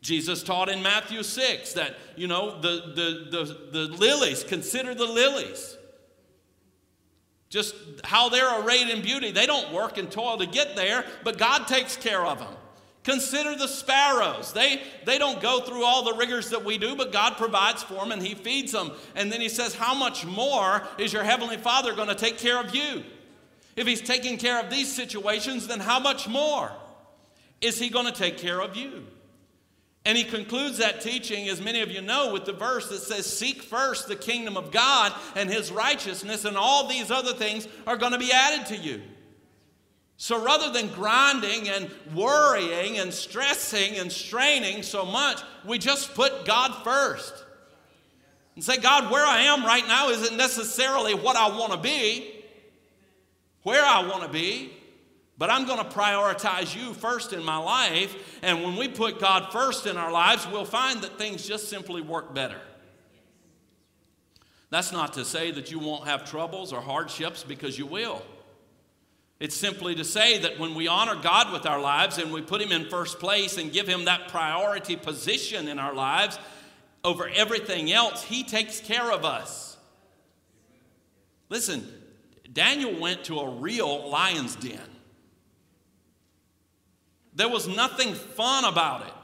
Jesus 0.00 0.44
taught 0.44 0.68
in 0.68 0.80
Matthew 0.80 1.24
6 1.24 1.72
that, 1.72 1.96
you 2.16 2.28
know, 2.28 2.60
the, 2.60 2.92
the, 2.94 3.36
the, 3.36 3.70
the 3.72 3.96
lilies, 3.96 4.44
consider 4.44 4.94
the 4.94 5.04
lilies. 5.04 5.76
Just 7.50 7.74
how 8.04 8.28
they're 8.28 8.62
arrayed 8.62 8.88
in 8.88 9.02
beauty. 9.02 9.32
They 9.32 9.46
don't 9.46 9.72
work 9.72 9.98
and 9.98 10.10
toil 10.10 10.38
to 10.38 10.46
get 10.46 10.76
there, 10.76 11.04
but 11.24 11.36
God 11.36 11.66
takes 11.66 11.96
care 11.96 12.24
of 12.24 12.38
them. 12.38 12.54
Consider 13.02 13.56
the 13.56 13.66
sparrows. 13.66 14.52
They, 14.52 14.82
they 15.04 15.18
don't 15.18 15.40
go 15.40 15.60
through 15.60 15.82
all 15.82 16.04
the 16.04 16.14
rigors 16.14 16.50
that 16.50 16.64
we 16.64 16.78
do, 16.78 16.94
but 16.94 17.10
God 17.10 17.36
provides 17.38 17.82
for 17.82 17.94
them 17.94 18.12
and 18.12 18.22
He 18.22 18.34
feeds 18.34 18.70
them. 18.70 18.92
And 19.16 19.32
then 19.32 19.40
He 19.40 19.48
says, 19.48 19.74
How 19.74 19.94
much 19.94 20.26
more 20.26 20.86
is 20.98 21.12
your 21.12 21.24
Heavenly 21.24 21.56
Father 21.56 21.94
going 21.94 22.08
to 22.08 22.14
take 22.14 22.38
care 22.38 22.60
of 22.60 22.74
you? 22.74 23.02
If 23.78 23.86
he's 23.86 24.00
taking 24.00 24.38
care 24.38 24.58
of 24.58 24.70
these 24.70 24.92
situations, 24.92 25.68
then 25.68 25.78
how 25.78 26.00
much 26.00 26.26
more 26.26 26.72
is 27.60 27.78
he 27.78 27.90
going 27.90 28.06
to 28.06 28.12
take 28.12 28.36
care 28.36 28.60
of 28.60 28.76
you? 28.76 29.06
And 30.04 30.18
he 30.18 30.24
concludes 30.24 30.78
that 30.78 31.00
teaching, 31.00 31.48
as 31.48 31.60
many 31.60 31.80
of 31.80 31.88
you 31.88 32.02
know, 32.02 32.32
with 32.32 32.44
the 32.44 32.52
verse 32.52 32.88
that 32.88 32.98
says, 32.98 33.24
Seek 33.24 33.62
first 33.62 34.08
the 34.08 34.16
kingdom 34.16 34.56
of 34.56 34.72
God 34.72 35.12
and 35.36 35.48
his 35.48 35.70
righteousness, 35.70 36.44
and 36.44 36.56
all 36.56 36.88
these 36.88 37.12
other 37.12 37.34
things 37.34 37.68
are 37.86 37.96
going 37.96 38.10
to 38.10 38.18
be 38.18 38.32
added 38.32 38.66
to 38.66 38.76
you. 38.76 39.00
So 40.16 40.44
rather 40.44 40.72
than 40.72 40.88
grinding 40.88 41.68
and 41.68 41.88
worrying 42.12 42.98
and 42.98 43.14
stressing 43.14 43.94
and 43.96 44.10
straining 44.10 44.82
so 44.82 45.04
much, 45.04 45.40
we 45.64 45.78
just 45.78 46.14
put 46.14 46.44
God 46.44 46.82
first. 46.82 47.44
And 48.56 48.64
say, 48.64 48.78
God, 48.78 49.12
where 49.12 49.24
I 49.24 49.42
am 49.42 49.64
right 49.64 49.86
now 49.86 50.08
isn't 50.08 50.36
necessarily 50.36 51.14
what 51.14 51.36
I 51.36 51.56
want 51.56 51.70
to 51.70 51.78
be 51.78 52.37
where 53.68 53.84
I 53.84 54.00
want 54.08 54.22
to 54.22 54.30
be, 54.30 54.72
but 55.36 55.50
I'm 55.50 55.66
going 55.66 55.78
to 55.78 55.84
prioritize 55.84 56.74
you 56.74 56.94
first 56.94 57.34
in 57.34 57.44
my 57.44 57.58
life. 57.58 58.40
And 58.42 58.62
when 58.62 58.76
we 58.76 58.88
put 58.88 59.20
God 59.20 59.52
first 59.52 59.86
in 59.86 59.98
our 59.98 60.10
lives, 60.10 60.48
we'll 60.50 60.64
find 60.64 61.02
that 61.02 61.18
things 61.18 61.46
just 61.46 61.68
simply 61.68 62.00
work 62.00 62.34
better. 62.34 62.58
That's 64.70 64.90
not 64.90 65.12
to 65.14 65.24
say 65.26 65.50
that 65.50 65.70
you 65.70 65.78
won't 65.78 66.08
have 66.08 66.24
troubles 66.24 66.72
or 66.72 66.80
hardships 66.80 67.44
because 67.44 67.78
you 67.78 67.84
will. 67.84 68.22
It's 69.38 69.54
simply 69.54 69.94
to 69.96 70.04
say 70.04 70.38
that 70.38 70.58
when 70.58 70.74
we 70.74 70.88
honor 70.88 71.14
God 71.14 71.52
with 71.52 71.66
our 71.66 71.78
lives 71.78 72.16
and 72.16 72.32
we 72.32 72.40
put 72.40 72.62
Him 72.62 72.72
in 72.72 72.88
first 72.88 73.20
place 73.20 73.58
and 73.58 73.70
give 73.70 73.86
Him 73.86 74.06
that 74.06 74.28
priority 74.28 74.96
position 74.96 75.68
in 75.68 75.78
our 75.78 75.94
lives 75.94 76.38
over 77.04 77.28
everything 77.28 77.92
else, 77.92 78.22
He 78.22 78.44
takes 78.44 78.80
care 78.80 79.12
of 79.12 79.26
us. 79.26 79.76
Listen, 81.50 81.86
Daniel 82.58 82.98
went 82.98 83.22
to 83.26 83.38
a 83.38 83.48
real 83.48 84.10
lion's 84.10 84.56
den. 84.56 84.80
There 87.32 87.48
was 87.48 87.68
nothing 87.68 88.14
fun 88.14 88.64
about 88.64 89.06
it, 89.06 89.14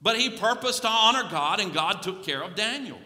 but 0.00 0.16
he 0.16 0.30
purposed 0.30 0.80
to 0.80 0.88
honor 0.88 1.28
God, 1.30 1.60
and 1.60 1.74
God 1.74 2.00
took 2.02 2.24
care 2.24 2.42
of 2.42 2.54
Daniel. 2.54 2.98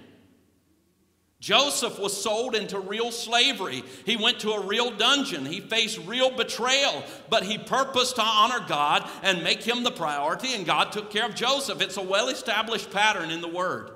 Joseph 1.41 1.99
was 1.99 2.23
sold 2.23 2.55
into 2.55 2.79
real 2.79 3.11
slavery. 3.11 3.83
He 4.07 4.17
went 4.17 4.39
to 4.41 4.53
a 4.53 4.65
real 4.65 4.93
dungeon. 4.93 5.45
He 5.45 5.59
faced 5.59 5.99
real 6.07 6.31
betrayal, 6.31 7.03
but 7.29 7.43
he 7.43 7.59
purposed 7.59 8.15
to 8.17 8.23
honor 8.23 8.65
God 8.69 9.05
and 9.25 9.43
make 9.43 9.65
him 9.65 9.83
the 9.83 9.91
priority, 9.91 10.55
and 10.55 10.65
God 10.65 10.93
took 10.93 11.11
care 11.11 11.27
of 11.27 11.35
Joseph. 11.35 11.81
It's 11.81 11.97
a 11.97 12.03
well 12.03 12.29
established 12.29 12.93
pattern 12.93 13.33
in 13.33 13.41
the 13.41 13.49
Word. 13.49 13.91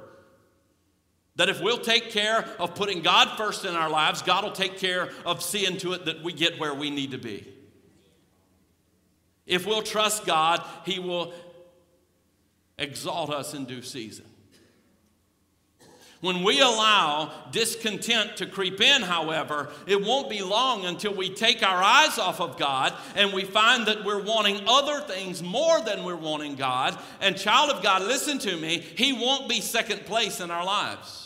That 1.37 1.49
if 1.49 1.61
we'll 1.61 1.79
take 1.79 2.11
care 2.11 2.45
of 2.59 2.75
putting 2.75 3.03
God 3.03 3.37
first 3.37 3.65
in 3.65 3.75
our 3.75 3.91
lives, 3.91 4.23
God 4.23 4.45
will 4.45 4.53
take 4.53 4.79
care 4.79 5.11
of 5.27 5.43
seeing 5.43 5.79
to 5.79 5.93
it 5.93 6.05
that 6.05 6.23
we 6.23 6.33
get 6.33 6.61
where 6.61 6.75
we 6.75 6.91
need 6.91 7.11
to 7.11 7.19
be. 7.19 7.47
If 9.47 9.67
we'll 9.67 9.83
trust 9.83 10.25
God, 10.25 10.63
He 10.85 10.99
will 10.99 11.35
exalt 12.79 13.31
us 13.31 13.55
in 13.55 13.65
due 13.65 13.83
season. 13.83 14.27
When 16.21 16.43
we 16.43 16.61
allow 16.61 17.33
discontent 17.51 18.39
to 18.39 18.47
creep 18.47 18.81
in, 18.81 19.03
however, 19.03 19.69
it 19.87 20.03
won't 20.03 20.31
be 20.31 20.41
long 20.41 20.87
until 20.87 21.13
we 21.13 21.29
take 21.29 21.63
our 21.63 21.83
eyes 21.83 22.19
off 22.19 22.41
of 22.41 22.57
God 22.57 22.95
and 23.15 23.35
we 23.35 23.45
find 23.45 23.85
that 23.89 24.07
we're 24.07 24.23
wanting 24.23 24.63
other 24.67 25.01
things 25.03 25.43
more 25.43 25.83
than 25.83 26.03
we're 26.03 26.17
wanting 26.17 26.55
God. 26.55 26.99
And, 27.21 27.37
child 27.37 27.71
of 27.71 27.83
God, 27.83 28.01
listen 28.01 28.39
to 28.39 28.57
me, 28.57 28.79
He 28.79 29.13
won't 29.13 29.51
be 29.51 29.61
second 29.61 30.07
place 30.07 30.41
in 30.41 30.51
our 30.51 30.65
lives. 30.65 31.24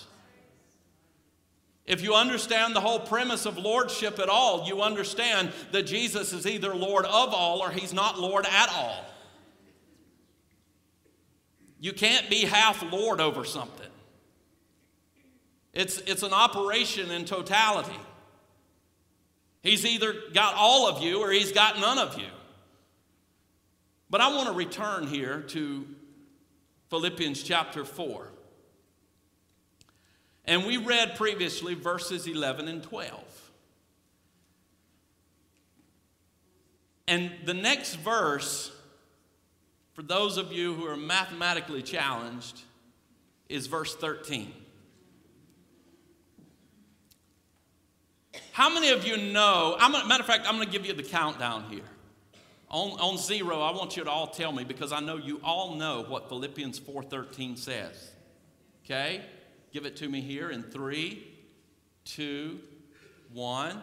If 1.89 2.03
you 2.03 2.15
understand 2.15 2.77
the 2.77 2.81
whole 2.81 3.01
premise 3.01 3.47
of 3.47 3.57
lordship 3.57 4.19
at 4.19 4.29
all, 4.29 4.67
you 4.67 4.83
understand 4.83 5.53
that 5.73 5.85
Jesus 5.85 6.35
is 6.35 6.47
either 6.47 6.75
Lord 6.75 7.07
of 7.07 7.33
all 7.33 7.61
or 7.61 7.71
he's 7.71 7.95
not 7.95 8.21
Lord 8.21 8.45
at 8.45 8.69
all. 8.69 9.05
You 11.81 11.95
can't 11.95 12.29
be 12.29 12.45
half 12.45 12.85
Lord 12.93 13.23
over 13.23 13.45
something. 13.45 13.87
It's, 15.73 15.99
it's 16.01 16.23
an 16.23 16.35
operation 16.35 17.11
in 17.11 17.25
totality. 17.25 17.99
He's 19.63 19.87
either 19.87 20.15
got 20.35 20.57
all 20.57 20.89
of 20.89 21.03
you 21.03 21.21
or 21.21 21.31
he's 21.31 21.53
got 21.53 21.81
none 21.81 21.99
of 21.99 22.19
you. 22.19 22.27
But 24.11 24.21
I 24.21 24.29
want 24.35 24.49
to 24.49 24.55
return 24.55 25.07
here 25.07 25.41
to 25.41 25.87
Philippians 26.91 27.43
chapter 27.43 27.85
4. 27.87 28.29
And 30.49 30.65
we 30.65 30.79
read 30.79 31.15
previously 31.15 31.75
verses 31.75 32.27
11 32.27 32.69
and 32.69 32.83
12. 32.83 33.23
And 37.07 37.31
the 37.45 37.53
next 37.53 37.97
verse, 37.97 38.73
for 39.93 40.01
those 40.03 40.39
of 40.39 40.51
you 40.51 40.73
who 40.73 40.87
are 40.87 40.97
mathematically 40.97 41.83
challenged, 41.83 42.63
is 43.51 43.67
verse 43.67 43.95
13. 43.95 44.51
How 48.53 48.73
many 48.73 48.89
of 48.89 49.07
you 49.07 49.19
know? 49.19 49.77
I'm, 49.79 49.93
matter 50.09 50.23
of 50.23 50.27
fact, 50.27 50.47
I'm 50.49 50.57
going 50.57 50.67
to 50.67 50.73
give 50.73 50.87
you 50.87 50.95
the 50.95 51.03
countdown 51.03 51.65
here. 51.71 51.85
On, 52.71 52.99
on 53.01 53.19
zero, 53.19 53.61
I 53.61 53.71
want 53.73 53.99
you 53.99 54.05
to 54.05 54.11
all 54.11 54.29
tell 54.29 54.53
me 54.53 54.65
because 54.65 54.93
I 54.93 55.01
know 55.01 55.17
you 55.19 55.41
all 55.45 55.75
know 55.75 56.07
what 56.09 56.31
Philippians 56.31 56.81
4:13 56.81 57.59
says. 57.59 58.13
Okay? 58.85 59.23
Give 59.73 59.85
it 59.85 59.97
to 59.97 60.09
me 60.09 60.21
here 60.21 60.51
in 60.51 60.63
three, 60.63 61.27
two, 62.05 62.61
one. 63.33 63.83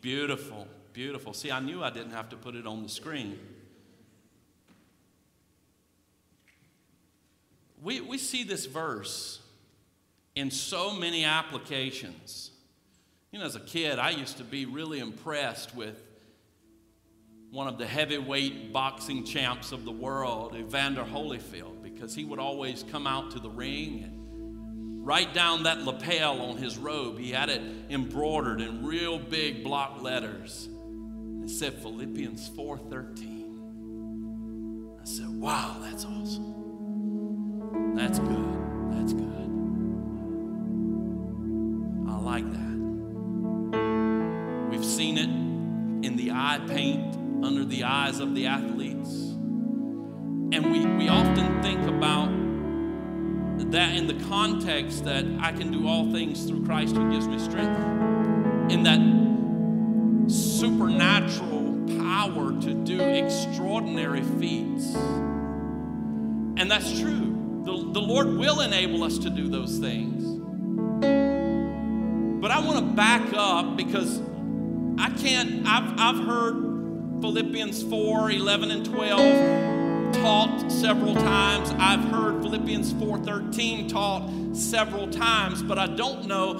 Beautiful, 0.00 0.68
beautiful. 0.92 1.32
See, 1.32 1.50
I 1.50 1.60
knew 1.60 1.82
I 1.82 1.90
didn't 1.90 2.12
have 2.12 2.28
to 2.30 2.36
put 2.36 2.54
it 2.54 2.66
on 2.66 2.82
the 2.82 2.88
screen. 2.88 3.38
We, 7.82 8.00
we 8.00 8.16
see 8.16 8.44
this 8.44 8.66
verse 8.66 9.40
in 10.34 10.50
so 10.50 10.92
many 10.92 11.24
applications. 11.24 12.52
You 13.32 13.40
know, 13.40 13.44
as 13.44 13.56
a 13.56 13.60
kid, 13.60 13.98
I 13.98 14.10
used 14.10 14.38
to 14.38 14.44
be 14.44 14.64
really 14.64 14.98
impressed 14.98 15.74
with 15.74 16.02
one 17.50 17.68
of 17.68 17.78
the 17.78 17.86
heavyweight 17.86 18.72
boxing 18.72 19.24
champs 19.24 19.70
of 19.72 19.84
the 19.84 19.92
world, 19.92 20.54
Evander 20.56 21.04
Holyfield, 21.04 21.82
because 21.82 22.14
he 22.14 22.24
would 22.24 22.38
always 22.38 22.84
come 22.90 23.06
out 23.06 23.30
to 23.32 23.38
the 23.38 23.48
ring 23.48 24.02
and 24.04 25.06
right 25.06 25.32
down 25.32 25.62
that 25.62 25.82
lapel 25.82 26.42
on 26.42 26.56
his 26.56 26.76
robe. 26.76 27.18
He 27.18 27.30
had 27.30 27.48
it 27.48 27.62
embroidered 27.88 28.60
in 28.60 28.84
real 28.84 29.18
big 29.18 29.62
block 29.62 30.02
letters. 30.02 30.68
It 31.44 31.50
said 31.50 31.74
Philippians 31.74 32.48
4:13. 32.48 34.96
I 35.00 35.04
said, 35.04 35.28
"Wow, 35.28 35.76
that's 35.80 36.04
awesome. 36.04 36.54
That's 37.94 38.18
good. 38.18 38.58
That's 38.90 39.12
good. 39.12 39.50
I 42.08 42.18
like 42.18 42.52
that." 42.52 42.66
We've 44.70 44.84
seen 44.84 45.18
it 45.18 45.30
in 46.04 46.16
the 46.16 46.32
eye 46.32 46.58
paint 46.66 47.16
under 47.42 47.64
the 47.64 47.84
eyes 47.84 48.20
of 48.20 48.34
the 48.34 48.46
athletes. 48.46 49.10
And 50.52 50.70
we, 50.72 50.86
we 50.86 51.08
often 51.08 51.62
think 51.62 51.82
about 51.86 52.28
that 53.70 53.96
in 53.96 54.06
the 54.06 54.24
context 54.26 55.04
that 55.04 55.24
I 55.40 55.52
can 55.52 55.70
do 55.70 55.88
all 55.88 56.12
things 56.12 56.44
through 56.44 56.64
Christ 56.64 56.94
who 56.94 57.10
gives 57.10 57.26
me 57.26 57.38
strength. 57.38 57.78
In 58.70 58.82
that 58.84 59.00
supernatural 60.30 61.84
power 61.98 62.52
to 62.60 62.74
do 62.74 63.00
extraordinary 63.00 64.22
feats. 64.22 64.94
And 66.56 66.70
that's 66.70 66.98
true. 67.00 67.62
The, 67.64 67.72
the 67.92 68.00
Lord 68.00 68.28
will 68.28 68.60
enable 68.60 69.02
us 69.04 69.18
to 69.18 69.30
do 69.30 69.48
those 69.48 69.78
things. 69.78 70.24
But 72.40 72.50
I 72.50 72.60
want 72.60 72.78
to 72.78 72.94
back 72.94 73.32
up 73.34 73.76
because 73.76 74.20
I 74.98 75.10
can't, 75.10 75.66
I've, 75.66 75.98
I've 75.98 76.24
heard 76.24 76.65
Philippians 77.20 77.82
4 77.84 78.30
11 78.30 78.70
and 78.70 78.84
12 78.84 80.14
taught 80.14 80.70
several 80.70 81.14
times. 81.14 81.70
I've 81.78 82.04
heard 82.10 82.42
Philippians 82.42 82.92
4 82.92 83.18
13 83.18 83.88
taught 83.88 84.30
several 84.54 85.08
times, 85.08 85.62
but 85.62 85.78
I 85.78 85.86
don't 85.86 86.26
know 86.26 86.58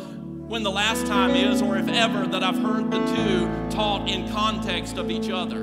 when 0.48 0.62
the 0.62 0.70
last 0.70 1.06
time 1.06 1.32
is 1.32 1.60
or 1.60 1.76
if 1.76 1.88
ever 1.88 2.26
that 2.26 2.42
I've 2.42 2.58
heard 2.58 2.90
the 2.90 3.04
two 3.06 3.76
taught 3.76 4.08
in 4.08 4.28
context 4.32 4.96
of 4.96 5.10
each 5.10 5.28
other. 5.28 5.62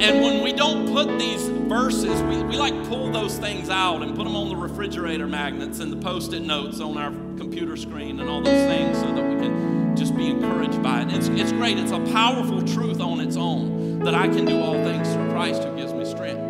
And 0.00 0.20
when 0.22 0.42
we 0.42 0.52
don't 0.52 0.92
put 0.92 1.18
these 1.18 1.48
verses, 1.48 2.20
we, 2.24 2.42
we 2.42 2.56
like 2.56 2.74
pull 2.88 3.10
those 3.10 3.38
things 3.38 3.70
out 3.70 4.02
and 4.02 4.14
put 4.14 4.24
them 4.24 4.36
on 4.36 4.50
the 4.50 4.56
refrigerator 4.56 5.26
magnets 5.26 5.80
and 5.80 5.90
the 5.90 5.96
post 5.96 6.32
it 6.34 6.42
notes 6.42 6.80
on 6.80 6.98
our 6.98 7.10
computer 7.38 7.76
screen 7.76 8.20
and 8.20 8.28
all 8.28 8.42
those 8.42 8.66
things 8.68 8.98
so 8.98 9.14
that 9.14 9.24
we 9.24 9.40
can 9.40 9.83
just 9.96 10.16
be 10.16 10.28
encouraged 10.28 10.82
by 10.82 11.02
it. 11.02 11.12
It's, 11.12 11.28
it's 11.28 11.52
great. 11.52 11.78
It's 11.78 11.92
a 11.92 12.00
powerful 12.12 12.62
truth 12.62 13.00
on 13.00 13.20
its 13.20 13.36
own 13.36 14.00
that 14.00 14.14
I 14.14 14.28
can 14.28 14.44
do 14.44 14.60
all 14.60 14.74
things 14.84 15.12
through 15.12 15.30
Christ 15.30 15.62
who 15.64 15.76
gives 15.76 15.92
me 15.92 16.04
strength. 16.04 16.40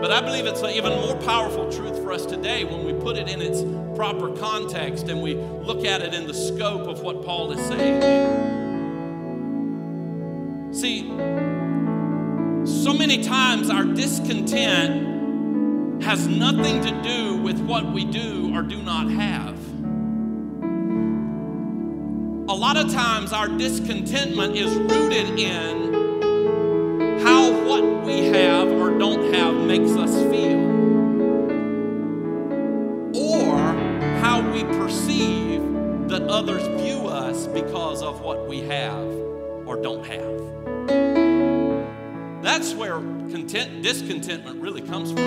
But 0.00 0.10
I 0.10 0.20
believe 0.22 0.46
it's 0.46 0.62
an 0.62 0.70
even 0.70 0.92
more 1.00 1.16
powerful 1.16 1.70
truth 1.70 2.02
for 2.02 2.12
us 2.12 2.24
today 2.24 2.64
when 2.64 2.84
we 2.84 2.92
put 2.94 3.16
it 3.16 3.28
in 3.28 3.42
its 3.42 3.62
proper 3.96 4.34
context 4.36 5.08
and 5.08 5.20
we 5.20 5.34
look 5.34 5.84
at 5.84 6.00
it 6.00 6.14
in 6.14 6.26
the 6.26 6.34
scope 6.34 6.88
of 6.88 7.02
what 7.02 7.22
Paul 7.22 7.52
is 7.52 7.60
saying 7.66 8.00
here. 8.00 8.50
See, 10.72 11.02
so 12.64 12.94
many 12.94 13.22
times 13.22 13.68
our 13.68 13.84
discontent 13.84 15.10
has 16.02 16.26
nothing 16.26 16.80
to 16.80 17.02
do 17.02 17.36
with 17.36 17.60
what 17.60 17.92
we 17.92 18.06
do 18.06 18.54
or 18.54 18.62
do 18.62 18.82
not 18.82 19.10
have. 19.10 19.59
Lot 22.60 22.76
of 22.76 22.92
times 22.92 23.32
our 23.32 23.48
discontentment 23.48 24.54
is 24.54 24.70
rooted 24.74 25.40
in 25.40 25.94
how 27.24 27.50
what 27.66 28.04
we 28.04 28.26
have 28.26 28.68
or 28.68 28.98
don't 28.98 29.32
have 29.32 29.54
makes 29.54 29.92
us 29.92 30.14
feel, 30.30 30.60
or 33.16 33.56
how 34.20 34.42
we 34.52 34.62
perceive 34.78 35.62
that 36.10 36.20
others 36.28 36.62
view 36.82 37.06
us 37.06 37.46
because 37.46 38.02
of 38.02 38.20
what 38.20 38.46
we 38.46 38.60
have 38.60 39.08
or 39.66 39.80
don't 39.80 40.04
have. 40.04 40.38
That's 42.42 42.74
where 42.74 42.98
content, 42.98 43.82
discontentment 43.82 44.60
really 44.60 44.82
comes 44.82 45.12
from. 45.12 45.24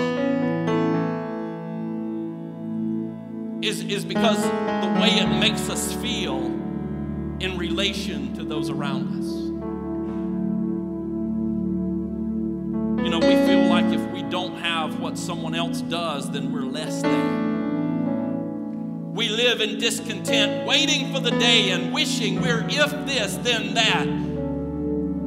Is, 3.60 3.80
is 3.80 4.04
because 4.04 4.40
the 4.40 5.00
way 5.00 5.18
it 5.18 5.40
makes 5.40 5.68
us 5.68 5.92
feel 5.94 6.63
in 7.40 7.58
relation 7.58 8.34
to 8.34 8.44
those 8.44 8.70
around 8.70 9.20
us. 9.20 9.32
You 13.04 13.10
know, 13.10 13.18
we 13.18 13.34
feel 13.46 13.64
like 13.64 13.86
if 13.86 14.00
we 14.12 14.22
don't 14.22 14.56
have 14.56 14.98
what 15.00 15.18
someone 15.18 15.54
else 15.54 15.82
does, 15.82 16.30
then 16.30 16.52
we're 16.52 16.62
less 16.62 17.02
than. 17.02 17.54
We 19.14 19.28
live 19.28 19.60
in 19.60 19.78
discontent, 19.78 20.66
waiting 20.66 21.12
for 21.12 21.20
the 21.20 21.30
day 21.30 21.70
and 21.70 21.92
wishing 21.92 22.40
we're 22.40 22.66
if 22.68 22.90
this, 23.06 23.36
then 23.36 23.74
that. 23.74 24.33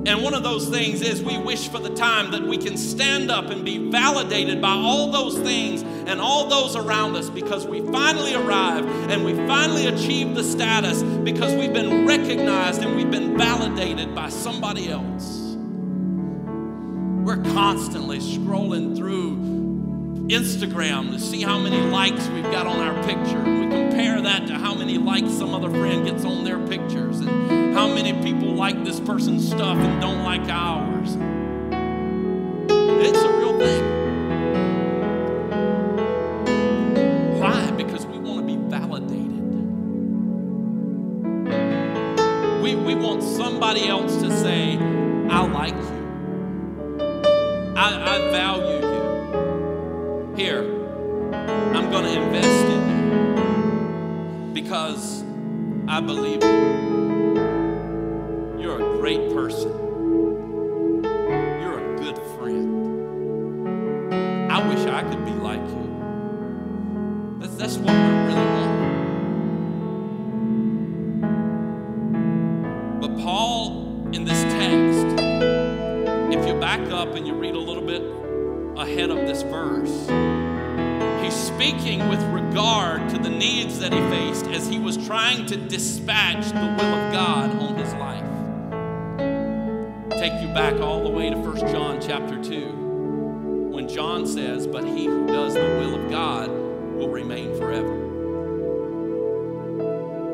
And 0.07 0.23
one 0.23 0.33
of 0.33 0.41
those 0.41 0.69
things 0.69 1.01
is 1.01 1.21
we 1.21 1.37
wish 1.37 1.67
for 1.67 1.79
the 1.79 1.93
time 1.93 2.31
that 2.31 2.41
we 2.41 2.57
can 2.57 2.77
stand 2.77 3.29
up 3.29 3.49
and 3.49 3.65
be 3.65 3.77
validated 3.91 4.61
by 4.61 4.71
all 4.71 5.11
those 5.11 5.37
things 5.37 5.81
and 5.81 6.21
all 6.21 6.47
those 6.47 6.77
around 6.77 7.17
us 7.17 7.29
because 7.29 7.67
we 7.67 7.81
finally 7.91 8.33
arrived 8.33 8.87
and 9.11 9.25
we 9.25 9.33
finally 9.45 9.87
achieved 9.87 10.33
the 10.33 10.45
status 10.45 11.03
because 11.03 11.53
we've 11.55 11.73
been 11.73 12.07
recognized 12.07 12.81
and 12.81 12.95
we've 12.95 13.11
been 13.11 13.37
validated 13.37 14.15
by 14.15 14.29
somebody 14.29 14.89
else. 14.89 15.57
We're 17.25 17.43
constantly 17.53 18.19
scrolling 18.19 18.95
through 18.95 19.35
Instagram 20.29 21.11
to 21.11 21.19
see 21.19 21.41
how 21.41 21.57
many 21.57 21.79
likes 21.89 22.27
we've 22.29 22.43
got 22.51 22.67
on 22.67 22.79
our 22.79 23.01
picture. 23.03 23.39
We 23.39 23.67
compare 23.69 24.21
that 24.21 24.45
to 24.47 24.55
how 24.55 24.73
many 24.73 24.97
likes 24.97 25.31
some 25.31 25.53
other 25.53 25.69
friend 25.69 26.05
gets 26.05 26.25
on 26.25 26.43
their 26.43 26.59
pictures 26.67 27.21
and 27.21 27.73
how 27.73 27.87
many 27.87 28.11
people 28.21 28.53
like 28.53 28.83
this 28.83 28.99
person's 28.99 29.47
stuff 29.47 29.77
and 29.77 30.01
don't 30.01 30.23
like 30.23 30.41
ours. 30.49 31.15
It's 32.99 33.19
a 33.19 33.37
real 33.37 33.57
thing. 33.57 33.83
Why? 37.39 37.71
Because 37.71 38.05
we 38.05 38.17
want 38.17 38.39
to 38.39 38.45
be 38.45 38.57
validated. 38.69 39.31
We, 42.61 42.75
we 42.75 42.95
want 42.95 43.23
somebody 43.23 43.87
else 43.87 44.17
to 44.17 44.29
say, 44.41 44.75
I 45.29 45.47
like 45.47 45.73
you. 45.73 45.97
I, 47.77 48.15
I 48.15 48.31
value 48.31 48.76
I 55.97 55.99
believe 55.99 56.43
you. 56.43 56.49
You're 58.59 58.77
a 58.77 58.97
great 58.99 59.33
person. 59.33 59.71
You're 61.01 61.79
a 61.79 61.97
good 61.97 62.19
friend. 62.37 64.13
I 64.51 64.69
wish 64.69 64.85
I 64.85 65.01
could 65.01 65.25
be 65.25 65.31
like 65.31 65.59
you. 65.59 67.37
That's, 67.39 67.55
that's 67.55 67.77
what 67.77 67.95
we 67.95 67.99
really 68.27 68.45
want. 68.57 68.73
But 73.01 73.17
Paul, 73.17 74.07
in 74.13 74.23
this 74.23 74.43
text, 74.53 75.07
if 76.31 76.45
you 76.45 76.53
back 76.59 76.91
up 76.91 77.15
and 77.15 77.25
you 77.25 77.33
read 77.33 77.55
a 77.55 77.59
little 77.59 77.81
bit 77.81 78.03
ahead 78.79 79.09
of 79.09 79.17
this 79.25 79.41
verse, 79.41 80.07
speaking 81.37 82.07
with 82.09 82.21
regard 82.33 83.09
to 83.09 83.17
the 83.17 83.29
needs 83.29 83.79
that 83.79 83.93
he 83.93 83.99
faced 84.09 84.47
as 84.47 84.67
he 84.67 84.79
was 84.79 84.97
trying 85.05 85.45
to 85.45 85.55
dispatch 85.55 86.47
the 86.47 86.53
will 86.53 86.95
of 86.95 87.13
God 87.13 87.49
on 87.61 87.75
his 87.75 87.93
life. 87.93 88.23
Take 90.19 90.41
you 90.41 90.47
back 90.53 90.79
all 90.81 91.03
the 91.03 91.09
way 91.09 91.29
to 91.29 91.35
1 91.35 91.57
John 91.71 92.01
chapter 92.01 92.41
2, 92.43 93.69
when 93.71 93.87
John 93.87 94.25
says, 94.25 94.65
But 94.65 94.83
he 94.83 95.05
who 95.05 95.27
does 95.27 95.53
the 95.53 95.61
will 95.61 95.95
of 95.95 96.09
God 96.09 96.49
will 96.49 97.09
remain 97.09 97.55
forever. 97.57 98.05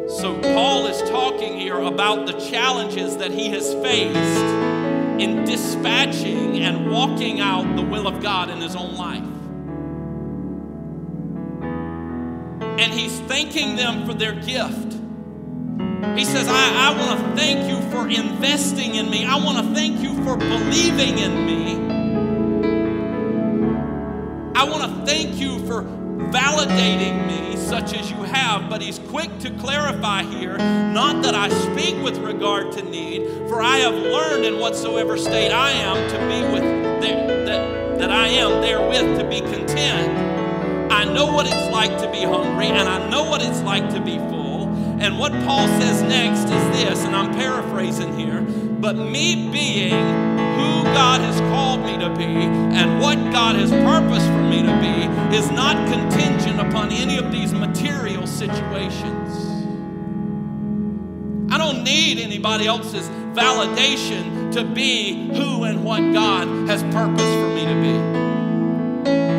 So, 0.09 0.39
Paul 0.41 0.85
is 0.87 1.01
talking 1.09 1.59
here 1.59 1.79
about 1.79 2.27
the 2.27 2.33
challenges 2.33 3.17
that 3.17 3.31
he 3.31 3.49
has 3.49 3.73
faced 3.73 4.45
in 5.21 5.43
dispatching 5.43 6.59
and 6.59 6.89
walking 6.89 7.39
out 7.41 7.75
the 7.75 7.81
will 7.81 8.07
of 8.07 8.21
God 8.21 8.49
in 8.49 8.61
his 8.61 8.75
own 8.75 8.95
life. 8.95 9.32
Thanking 13.33 13.75
them 13.75 14.05
for 14.05 14.13
their 14.13 14.33
gift. 14.33 14.93
He 16.15 16.23
says, 16.23 16.47
I, 16.47 16.91
I 16.91 16.95
want 16.95 17.19
to 17.19 17.35
thank 17.35 17.67
you 17.67 17.81
for 17.89 18.07
investing 18.07 18.93
in 18.93 19.09
me. 19.09 19.25
I 19.25 19.37
want 19.37 19.57
to 19.57 19.73
thank 19.73 20.01
you 20.01 20.13
for 20.23 20.37
believing 20.37 21.17
in 21.17 21.43
me. 21.43 21.73
I 24.53 24.63
want 24.65 24.83
to 24.83 25.05
thank 25.11 25.37
you 25.37 25.57
for 25.65 25.81
validating 25.81 27.25
me 27.25 27.57
such 27.57 27.95
as 27.95 28.11
you 28.11 28.17
have, 28.17 28.69
but 28.69 28.83
he's 28.83 28.99
quick 28.99 29.35
to 29.39 29.49
clarify 29.49 30.21
here 30.21 30.55
not 30.59 31.23
that 31.23 31.33
I 31.33 31.49
speak 31.49 32.03
with 32.03 32.19
regard 32.19 32.71
to 32.73 32.83
need, 32.83 33.49
for 33.49 33.63
I 33.63 33.77
have 33.77 33.95
learned 33.95 34.45
in 34.45 34.59
whatsoever 34.59 35.17
state 35.17 35.51
I 35.51 35.71
am 35.71 35.95
to 35.95 36.17
be 36.27 36.53
with 36.53 37.01
there, 37.01 37.45
that, 37.47 37.97
that 37.97 38.11
I 38.11 38.27
am 38.27 38.61
therewith 38.61 39.17
to 39.19 39.27
be 39.27 39.39
content. 39.39 40.32
I 41.03 41.05
know 41.05 41.25
what 41.25 41.45
it's 41.45 41.69
like 41.69 41.97
to 41.97 42.09
be 42.09 42.21
hungry, 42.21 42.67
and 42.67 42.87
I 42.87 43.09
know 43.09 43.25
what 43.25 43.43
it's 43.43 43.61
like 43.63 43.89
to 43.89 43.99
be 43.99 44.19
full. 44.19 44.69
And 45.01 45.19
what 45.19 45.33
Paul 45.43 45.67
says 45.67 46.01
next 46.01 46.45
is 46.45 46.77
this, 46.77 47.03
and 47.03 47.13
I'm 47.13 47.33
paraphrasing 47.33 48.17
here, 48.17 48.39
but 48.39 48.95
me 48.95 49.51
being 49.51 49.91
who 49.91 50.83
God 50.95 51.19
has 51.19 51.37
called 51.51 51.81
me 51.81 51.97
to 51.97 52.09
be 52.15 52.23
and 52.23 53.01
what 53.01 53.17
God 53.33 53.57
has 53.57 53.69
purposed 53.69 54.27
for 54.27 54.43
me 54.43 54.61
to 54.61 54.79
be 54.79 55.35
is 55.35 55.51
not 55.51 55.75
contingent 55.91 56.61
upon 56.61 56.89
any 56.93 57.17
of 57.17 57.33
these 57.33 57.51
material 57.51 58.25
situations. 58.25 59.35
I 61.51 61.57
don't 61.57 61.83
need 61.83 62.19
anybody 62.19 62.65
else's 62.65 63.09
validation 63.35 64.53
to 64.53 64.63
be 64.63 65.27
who 65.33 65.65
and 65.65 65.83
what 65.83 65.99
God 66.13 66.47
has 66.69 66.81
purposed 66.81 67.33
for 67.33 67.49
me 67.49 67.65
to 67.65 67.81
be. 67.81 68.32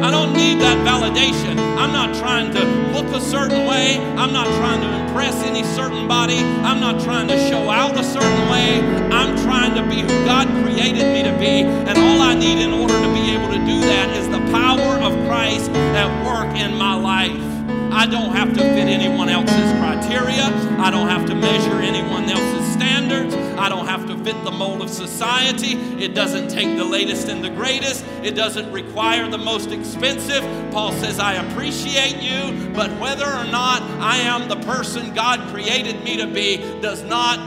I 0.05 0.11
don't 0.11 0.35
need 0.35 0.61
that 0.61 0.77
validation. 0.85 1.57
I'm 1.79 1.91
not 1.91 2.15
trying 2.15 2.53
to 2.53 2.63
look 2.93 3.07
a 3.17 3.21
certain 3.23 3.67
way. 3.67 3.97
I'm 4.21 4.35
not 4.35 4.45
trying 4.59 4.83
to 4.83 5.01
impress 5.01 5.43
any 5.45 5.63
certain 5.63 6.07
body. 6.07 6.41
I'm 6.61 6.79
not 6.79 7.03
trying 7.03 7.27
to 7.29 7.39
show 7.49 7.71
out 7.71 7.97
a 7.97 8.05
certain 8.05 8.51
way. 8.51 8.83
I'm 9.09 9.35
trying 9.45 9.75
to 9.77 9.83
be 9.89 10.03
who 10.03 10.25
God 10.27 10.47
created 10.63 11.07
me 11.15 11.23
to 11.23 11.33
be. 11.39 11.65
And 11.89 11.97
all 11.97 12.21
I 12.21 12.35
need 12.35 12.63
in 12.63 12.75
order 12.75 12.93
to 12.93 13.13
be 13.15 13.31
able 13.31 13.49
to 13.49 13.59
do 13.65 13.81
that 13.81 14.15
is 14.15 14.29
the 14.29 14.41
power 14.53 15.01
of 15.01 15.15
Christ 15.27 15.71
at 15.71 16.11
work 16.27 16.55
in 16.55 16.77
my 16.77 16.95
life. 16.95 17.54
I 17.95 18.07
don't 18.07 18.33
have 18.33 18.53
to 18.55 18.61
fit 18.61 18.89
anyone 18.89 19.29
else's 19.29 19.73
criteria. 19.79 20.43
I 20.81 20.91
don't 20.91 21.09
have 21.09 21.27
to 21.27 21.35
measure 21.37 21.81
anyone 21.81 22.25
else's 22.25 22.73
standards. 22.73 23.33
I 23.57 23.69
don't 23.69 23.87
have 23.87 24.09
to 24.09 24.19
fit 24.25 24.43
the 24.43 24.51
mold 24.51 24.83
of 24.83 24.91
society. 24.91 25.75
It 26.03 26.13
doesn't 26.13 26.49
take 26.49 26.77
the 26.77 26.85
latest 26.85 27.29
and 27.29 27.43
the 27.43 27.51
greatest. 27.51 28.05
It 28.25 28.33
doesn't 28.33 28.73
require 28.73 29.31
the 29.31 29.39
most 29.39 29.71
expensive. 29.71 30.43
Paul 30.73 30.91
says, 30.95 31.21
I 31.21 31.35
appreciate 31.35 32.17
you, 32.17 32.69
but 32.75 32.91
whether 32.99 33.27
or 33.27 33.45
not 33.45 33.81
I 34.01 34.17
am 34.17 34.49
the 34.49 34.57
person 34.67 35.15
God 35.15 35.49
created 35.55 36.03
me 36.03 36.17
to 36.17 36.27
be 36.27 36.57
does 36.81 37.05
not 37.05 37.39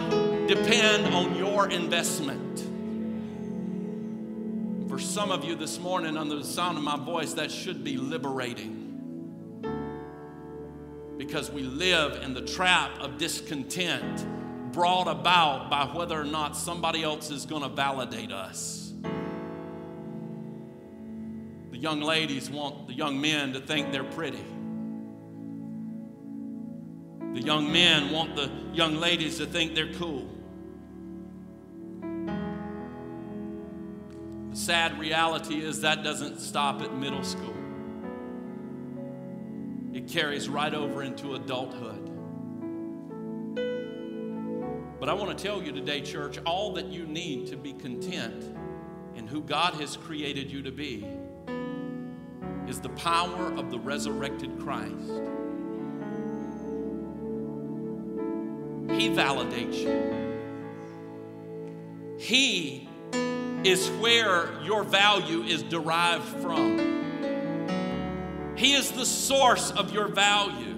depend 0.48 1.14
on 1.14 1.36
your 1.36 1.70
investment. 1.70 2.60
For 4.90 4.98
some 4.98 5.30
of 5.30 5.44
you 5.44 5.56
this 5.56 5.78
morning, 5.78 6.16
under 6.16 6.38
the 6.38 6.46
sound 6.46 6.78
of 6.78 6.86
my 6.86 6.96
voice, 6.96 7.34
that 7.34 7.52
should 7.52 7.84
be 7.84 7.98
liberating 7.98 8.87
because 11.18 11.50
we 11.52 11.64
live 11.64 12.22
in 12.24 12.34
the 12.34 12.42
trap 12.42 12.92
of 13.00 13.18
discontent 13.18 14.26
brought 14.72 15.08
about 15.08 15.70
by 15.70 15.86
whether 15.86 16.20
or 16.20 16.26
not 16.26 16.56
somebody 16.56 17.04
else 17.04 17.32
is 17.32 17.46
going 17.46 17.64
to 17.64 17.70
validate 17.70 18.32
us. 18.32 18.94
The 21.72 21.78
young 21.78 22.02
ladies 22.02 22.50
want 22.50 22.88
the 22.88 22.94
young 22.94 23.20
men 23.20 23.54
to 23.54 23.60
think 23.60 23.92
they're 23.92 24.04
pretty. 24.04 24.44
The 27.34 27.42
young 27.42 27.72
men 27.72 28.12
want 28.12 28.36
the 28.36 28.52
young 28.74 28.96
ladies 28.96 29.38
to 29.38 29.46
think 29.46 29.74
they're 29.74 29.94
cool. 29.94 30.28
The 34.52 34.56
sad 34.56 35.00
reality 35.00 35.64
is 35.64 35.82
that 35.82 36.04
doesn't 36.04 36.40
stop 36.40 36.82
at 36.82 36.96
middle 36.96 37.24
school 37.24 37.57
carries 40.08 40.48
right 40.50 40.74
over 40.74 41.04
into 41.04 41.36
adulthood. 41.36 42.12
But 45.00 45.10
I 45.10 45.14
want 45.14 45.38
to 45.38 45.44
tell 45.44 45.62
you 45.62 45.72
today, 45.72 46.02
church, 46.02 46.40
all 46.46 46.74
that 46.74 46.88
you 46.88 47.06
need 47.06 47.48
to 47.48 47.58
be 47.58 47.74
content 47.74 48.56
in 49.16 49.28
who 49.28 49.42
God 49.42 49.76
has 49.76 49.96
created 49.98 50.52
you 50.52 50.64
to 50.64 50.72
be 50.72 51.06
is 52.68 52.80
the 52.80 52.90
power 52.90 53.54
of 53.54 53.70
the 53.70 53.80
resurrected 53.80 54.60
Christ. 54.60 55.22
He 59.00 59.10
validates 59.10 59.78
you. 59.84 60.18
He 62.18 62.90
is 63.64 63.90
where 64.00 64.60
your 64.64 64.84
value 64.84 65.44
is 65.44 65.62
derived 65.64 66.26
from. 66.42 66.97
He 68.58 68.74
is 68.74 68.92
the 68.92 69.06
source 69.06 69.70
of 69.70 69.94
your 69.94 70.08
value. 70.08 70.74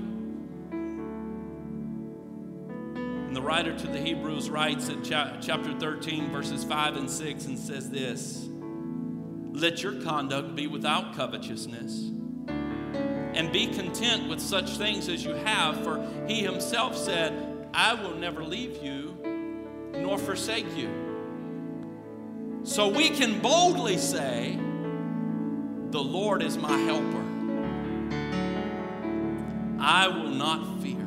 And 3.27 3.34
the 3.34 3.41
writer 3.41 3.73
to 3.73 3.88
the 3.88 3.97
Hebrews 3.97 4.49
writes 4.49 4.89
in 4.89 5.01
chapter 5.01 5.73
13, 5.80 6.30
verses 6.30 6.65
5 6.65 6.97
and 6.97 7.09
6, 7.09 7.45
and 7.45 7.57
says 7.57 7.89
this 7.89 8.49
Let 9.53 9.82
your 9.82 10.01
conduct 10.01 10.55
be 10.55 10.67
without 10.67 11.15
covetousness, 11.15 12.09
and 12.49 13.49
be 13.53 13.67
content 13.67 14.27
with 14.27 14.41
such 14.41 14.71
things 14.71 15.07
as 15.07 15.23
you 15.23 15.36
have, 15.36 15.82
for 15.82 16.05
he 16.27 16.41
himself 16.41 16.97
said, 16.97 17.69
I 17.73 17.93
will 17.93 18.15
never 18.15 18.43
leave 18.43 18.84
you 18.84 19.15
nor 19.93 20.17
forsake 20.17 20.75
you. 20.75 20.89
So 22.63 22.89
we 22.89 23.09
can 23.09 23.39
boldly 23.39 23.97
say, 23.97 24.59
The 25.91 26.03
Lord 26.03 26.43
is 26.43 26.57
my 26.57 26.77
helper. 26.77 27.38
I 29.82 30.09
will 30.09 30.30
not 30.30 30.82
fear. 30.82 31.05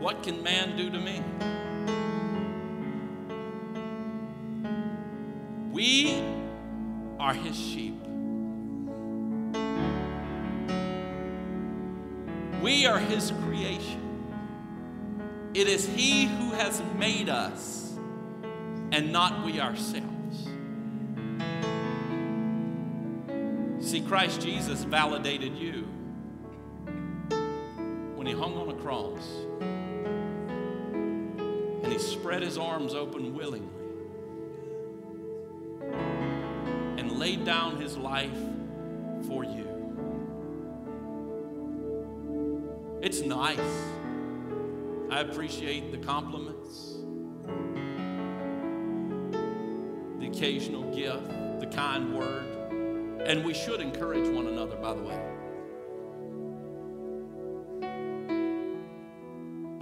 What 0.00 0.22
can 0.22 0.42
man 0.42 0.74
do 0.74 0.90
to 0.90 0.98
me? 0.98 1.22
We 5.70 6.22
are 7.20 7.34
his 7.34 7.56
sheep. 7.56 8.00
We 12.62 12.86
are 12.86 12.98
his 12.98 13.32
creation. 13.44 14.00
It 15.52 15.68
is 15.68 15.86
he 15.86 16.24
who 16.24 16.52
has 16.52 16.82
made 16.98 17.28
us 17.28 17.98
and 18.92 19.12
not 19.12 19.44
we 19.44 19.60
ourselves. 19.60 20.48
See, 23.80 24.00
Christ 24.00 24.40
Jesus 24.40 24.84
validated 24.84 25.54
you 25.58 25.86
cross 28.84 29.26
and 31.82 31.90
he 31.90 31.98
spread 31.98 32.42
his 32.42 32.58
arms 32.58 32.92
open 32.92 33.34
willingly 33.34 33.66
and 36.98 37.18
laid 37.18 37.46
down 37.46 37.80
his 37.80 37.96
life 37.96 38.36
for 39.26 39.42
you. 39.42 39.66
It's 43.00 43.22
nice. 43.22 43.58
I 45.10 45.20
appreciate 45.20 45.90
the 45.90 45.96
compliments, 45.98 46.98
the 50.18 50.26
occasional 50.26 50.94
gift, 50.94 51.26
the 51.60 51.70
kind 51.74 52.14
word, 52.14 52.44
and 53.26 53.42
we 53.46 53.54
should 53.54 53.80
encourage 53.80 54.28
one 54.28 54.46
another, 54.46 54.76
by 54.76 54.92
the 54.92 55.02
way. 55.02 55.33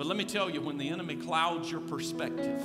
But 0.03 0.09
let 0.09 0.17
me 0.17 0.25
tell 0.25 0.51
you, 0.51 0.61
when 0.61 0.79
the 0.79 0.89
enemy 0.89 1.15
clouds 1.15 1.71
your 1.71 1.81
perspective 1.81 2.61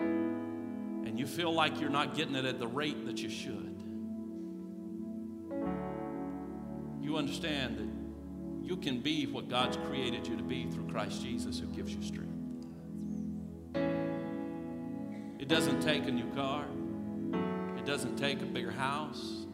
and 0.00 1.16
you 1.16 1.24
feel 1.24 1.52
like 1.52 1.80
you're 1.80 1.88
not 1.88 2.16
getting 2.16 2.34
it 2.34 2.44
at 2.44 2.58
the 2.58 2.66
rate 2.66 3.06
that 3.06 3.22
you 3.22 3.30
should, 3.30 3.80
you 7.00 7.16
understand 7.16 7.78
that 7.78 8.66
you 8.68 8.76
can 8.76 8.98
be 8.98 9.26
what 9.26 9.48
God's 9.48 9.76
created 9.86 10.26
you 10.26 10.36
to 10.36 10.42
be 10.42 10.68
through 10.68 10.88
Christ 10.88 11.22
Jesus 11.22 11.60
who 11.60 11.66
gives 11.66 11.94
you 11.94 12.02
strength. 12.02 12.32
It 15.38 15.46
doesn't 15.46 15.80
take 15.80 16.08
a 16.08 16.10
new 16.10 16.28
car, 16.34 16.64
it 17.78 17.86
doesn't 17.86 18.16
take 18.16 18.42
a 18.42 18.46
bigger 18.46 18.72
house. 18.72 19.45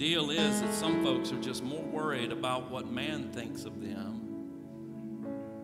Deal 0.00 0.30
is 0.30 0.62
that 0.62 0.72
some 0.72 1.04
folks 1.04 1.30
are 1.30 1.40
just 1.42 1.62
more 1.62 1.82
worried 1.82 2.32
about 2.32 2.70
what 2.70 2.90
man 2.90 3.30
thinks 3.32 3.66
of 3.66 3.82
them 3.82 4.46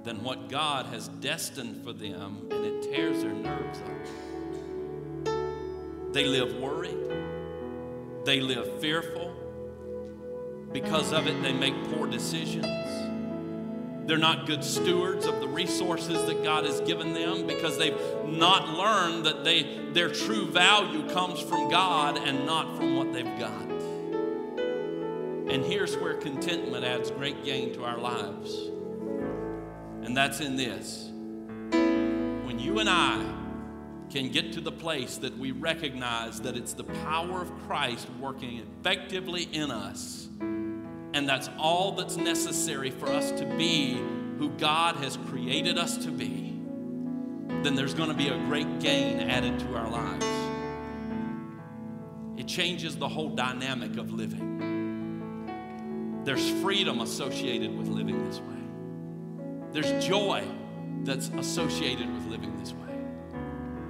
than 0.04 0.22
what 0.22 0.50
God 0.50 0.84
has 0.84 1.08
destined 1.08 1.82
for 1.82 1.94
them, 1.94 2.46
and 2.50 2.66
it 2.66 2.82
tears 2.82 3.22
their 3.22 3.32
nerves 3.32 3.78
up. 3.80 5.32
They 6.12 6.26
live 6.26 6.54
worried, 6.56 6.98
they 8.26 8.40
live 8.40 8.78
fearful. 8.78 9.32
Because 10.70 11.14
of 11.14 11.26
it, 11.26 11.42
they 11.42 11.54
make 11.54 11.72
poor 11.94 12.06
decisions. 12.06 12.66
They're 14.06 14.18
not 14.18 14.44
good 14.46 14.62
stewards 14.62 15.24
of 15.24 15.40
the 15.40 15.48
resources 15.48 16.26
that 16.26 16.44
God 16.44 16.66
has 16.66 16.82
given 16.82 17.14
them 17.14 17.46
because 17.46 17.78
they've 17.78 17.98
not 18.26 18.68
learned 18.68 19.24
that 19.24 19.44
they, 19.44 19.62
their 19.92 20.10
true 20.10 20.46
value 20.50 21.08
comes 21.08 21.40
from 21.40 21.70
God 21.70 22.18
and 22.18 22.44
not 22.44 22.76
from 22.76 22.96
what 22.96 23.14
they've 23.14 23.38
got. 23.38 23.65
And 25.48 25.64
here's 25.64 25.96
where 25.96 26.14
contentment 26.14 26.84
adds 26.84 27.10
great 27.10 27.44
gain 27.44 27.72
to 27.74 27.84
our 27.84 27.98
lives. 27.98 28.54
And 30.02 30.16
that's 30.16 30.40
in 30.40 30.56
this. 30.56 31.10
When 31.70 32.58
you 32.58 32.78
and 32.78 32.88
I 32.88 33.24
can 34.10 34.30
get 34.30 34.52
to 34.52 34.60
the 34.60 34.72
place 34.72 35.16
that 35.18 35.36
we 35.36 35.52
recognize 35.52 36.40
that 36.40 36.56
it's 36.56 36.72
the 36.72 36.84
power 36.84 37.42
of 37.42 37.50
Christ 37.66 38.08
working 38.20 38.58
effectively 38.58 39.44
in 39.52 39.70
us 39.70 40.28
and 41.16 41.26
that's 41.26 41.48
all 41.58 41.92
that's 41.92 42.18
necessary 42.18 42.90
for 42.90 43.06
us 43.06 43.30
to 43.30 43.46
be 43.56 43.94
who 44.38 44.50
God 44.58 44.96
has 44.96 45.16
created 45.28 45.78
us 45.78 45.96
to 46.04 46.10
be, 46.10 46.60
then 47.62 47.74
there's 47.74 47.94
going 47.94 48.10
to 48.10 48.14
be 48.14 48.28
a 48.28 48.36
great 48.40 48.80
gain 48.80 49.20
added 49.20 49.58
to 49.60 49.74
our 49.74 49.88
lives. 49.88 50.26
It 52.36 52.46
changes 52.46 52.98
the 52.98 53.08
whole 53.08 53.30
dynamic 53.30 53.96
of 53.96 54.12
living. 54.12 54.75
There's 56.26 56.50
freedom 56.60 57.02
associated 57.02 57.78
with 57.78 57.86
living 57.86 58.26
this 58.26 58.40
way, 58.40 58.56
there's 59.72 60.04
joy 60.04 60.42
that's 61.04 61.28
associated 61.28 62.12
with 62.12 62.26
living 62.26 62.58
this 62.58 62.72
way. 62.72 62.98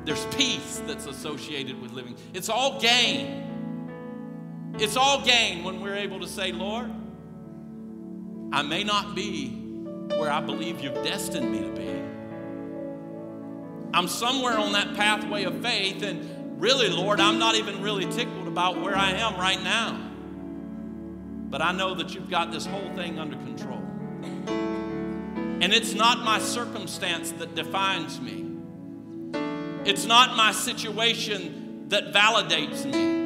There's 0.04 0.22
peace 0.36 0.82
that's 0.86 1.06
associated 1.06 1.80
with 1.80 1.92
living. 1.92 2.14
It's 2.34 2.50
all 2.50 2.78
gain. 2.78 4.74
It's 4.78 4.98
all 4.98 5.24
gain 5.24 5.64
when 5.64 5.80
we're 5.80 5.94
able 5.94 6.20
to 6.20 6.28
say, 6.28 6.52
Lord, 6.52 6.90
I 8.52 8.60
may 8.60 8.84
not 8.84 9.14
be 9.14 9.48
where 10.08 10.30
I 10.30 10.42
believe 10.42 10.80
you've 10.80 11.02
destined 11.02 11.50
me 11.50 11.60
to 11.60 11.70
be. 11.70 11.88
I'm 13.94 14.08
somewhere 14.08 14.58
on 14.58 14.72
that 14.72 14.94
pathway 14.94 15.44
of 15.44 15.62
faith, 15.62 16.02
and 16.02 16.60
really, 16.60 16.90
Lord, 16.90 17.18
I'm 17.18 17.38
not 17.38 17.54
even 17.54 17.80
really 17.80 18.04
tickled 18.04 18.46
about 18.46 18.78
where 18.82 18.94
I 18.94 19.12
am 19.12 19.36
right 19.40 19.62
now. 19.62 20.05
But 21.48 21.62
I 21.62 21.72
know 21.72 21.94
that 21.94 22.14
you've 22.14 22.30
got 22.30 22.50
this 22.52 22.66
whole 22.66 22.94
thing 22.94 23.18
under 23.18 23.36
control. 23.36 23.82
And 24.48 25.72
it's 25.72 25.94
not 25.94 26.18
my 26.24 26.38
circumstance 26.38 27.32
that 27.32 27.54
defines 27.54 28.20
me. 28.20 28.44
It's 29.84 30.04
not 30.04 30.36
my 30.36 30.52
situation 30.52 31.88
that 31.88 32.12
validates 32.12 32.84
me. 32.84 33.16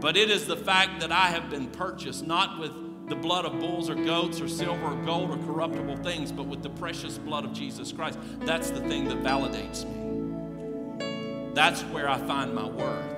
But 0.00 0.16
it 0.16 0.30
is 0.30 0.46
the 0.46 0.56
fact 0.56 1.00
that 1.00 1.12
I 1.12 1.26
have 1.26 1.50
been 1.50 1.66
purchased 1.66 2.26
not 2.26 2.58
with 2.60 2.72
the 3.08 3.16
blood 3.16 3.44
of 3.44 3.58
bulls 3.58 3.90
or 3.90 3.94
goats 3.94 4.40
or 4.40 4.48
silver 4.48 4.86
or 4.86 5.04
gold 5.04 5.30
or 5.30 5.36
corruptible 5.44 5.96
things, 5.98 6.30
but 6.30 6.46
with 6.46 6.62
the 6.62 6.70
precious 6.70 7.18
blood 7.18 7.44
of 7.44 7.52
Jesus 7.52 7.90
Christ. 7.90 8.18
That's 8.40 8.70
the 8.70 8.80
thing 8.80 9.08
that 9.08 9.22
validates 9.22 9.84
me. 9.84 11.52
That's 11.54 11.82
where 11.82 12.08
I 12.08 12.18
find 12.18 12.54
my 12.54 12.68
worth. 12.68 13.17